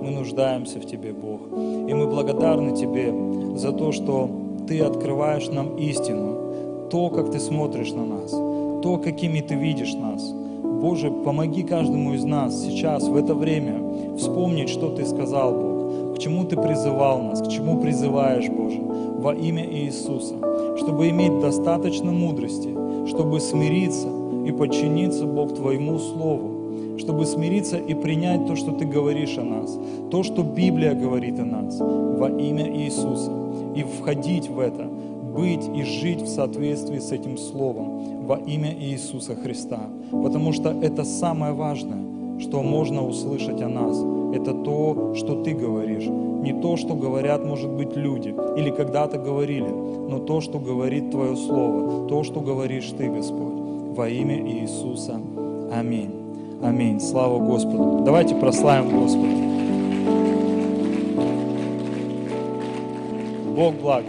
Мы 0.00 0.10
нуждаемся 0.10 0.78
в 0.78 0.86
Тебе, 0.86 1.12
Бог. 1.12 1.40
И 1.52 1.94
мы 1.94 2.06
благодарны 2.06 2.76
Тебе 2.76 3.12
за 3.56 3.72
то, 3.72 3.90
что 3.90 4.30
Ты 4.68 4.80
открываешь 4.80 5.48
нам 5.48 5.76
истину, 5.78 6.88
то, 6.88 7.08
как 7.10 7.32
Ты 7.32 7.40
смотришь 7.40 7.92
на 7.92 8.04
нас, 8.04 8.30
то, 8.30 9.00
какими 9.02 9.40
Ты 9.40 9.56
видишь 9.56 9.94
нас. 9.94 10.32
Боже, 10.62 11.10
помоги 11.10 11.64
каждому 11.64 12.14
из 12.14 12.24
нас 12.24 12.54
сейчас, 12.62 13.08
в 13.08 13.16
это 13.16 13.34
время, 13.34 14.16
вспомнить, 14.16 14.68
что 14.68 14.90
Ты 14.90 15.04
сказал, 15.06 15.52
Бог, 15.52 16.16
к 16.16 16.18
чему 16.18 16.44
Ты 16.44 16.56
призывал 16.56 17.22
нас, 17.22 17.40
к 17.40 17.48
чему 17.48 17.80
призываешь, 17.80 18.48
Боже, 18.48 18.80
во 19.22 19.34
имя 19.34 19.64
Иисуса, 19.64 20.34
чтобы 20.76 21.08
иметь 21.10 21.38
достаточно 21.38 22.10
мудрости, 22.10 22.70
чтобы 23.06 23.38
смириться 23.40 24.08
и 24.44 24.50
подчиниться, 24.50 25.26
Бог, 25.26 25.54
Твоему 25.54 25.98
Слову, 25.98 26.98
чтобы 26.98 27.24
смириться 27.24 27.78
и 27.78 27.94
принять 27.94 28.46
то, 28.46 28.56
что 28.56 28.72
Ты 28.72 28.84
говоришь 28.84 29.38
о 29.38 29.44
нас, 29.44 29.78
то, 30.10 30.24
что 30.24 30.42
Библия 30.42 30.94
говорит 30.94 31.38
о 31.38 31.44
нас, 31.44 31.78
во 31.78 32.28
имя 32.30 32.68
Иисуса, 32.68 33.30
и 33.76 33.84
входить 33.84 34.48
в 34.48 34.58
это, 34.58 34.88
быть 35.36 35.68
и 35.74 35.84
жить 35.84 36.22
в 36.22 36.26
соответствии 36.26 36.98
с 36.98 37.12
этим 37.12 37.38
Словом 37.38 38.26
во 38.26 38.36
имя 38.36 38.74
Иисуса 38.74 39.36
Христа. 39.36 39.88
Потому 40.10 40.52
что 40.52 40.70
это 40.70 41.04
самое 41.04 41.52
важное, 41.52 42.40
что 42.40 42.62
можно 42.62 43.06
услышать 43.06 43.62
о 43.62 43.68
нас. 43.68 43.96
Это 44.34 44.52
то, 44.52 45.14
что 45.14 45.42
Ты 45.42 45.52
говоришь. 45.52 46.08
Не 46.42 46.52
то, 46.52 46.76
что 46.76 46.94
говорят, 46.94 47.44
может 47.46 47.70
быть, 47.70 47.94
люди 47.96 48.34
или 48.56 48.70
когда-то 48.70 49.16
говорили, 49.16 49.68
но 49.68 50.18
то, 50.18 50.40
что 50.40 50.58
говорит 50.58 51.12
Твое 51.12 51.36
Слово, 51.36 52.08
то, 52.08 52.24
что 52.24 52.40
говоришь 52.40 52.90
Ты, 52.98 53.08
Господь, 53.08 53.96
во 53.96 54.08
имя 54.08 54.40
Иисуса. 54.40 55.20
Аминь. 55.72 56.10
Аминь. 56.60 57.00
Слава 57.00 57.38
Господу. 57.38 58.02
Давайте 58.04 58.34
прославим 58.34 58.90
Господа. 58.90 59.52
Бог 63.54 63.74
благ. 63.74 64.04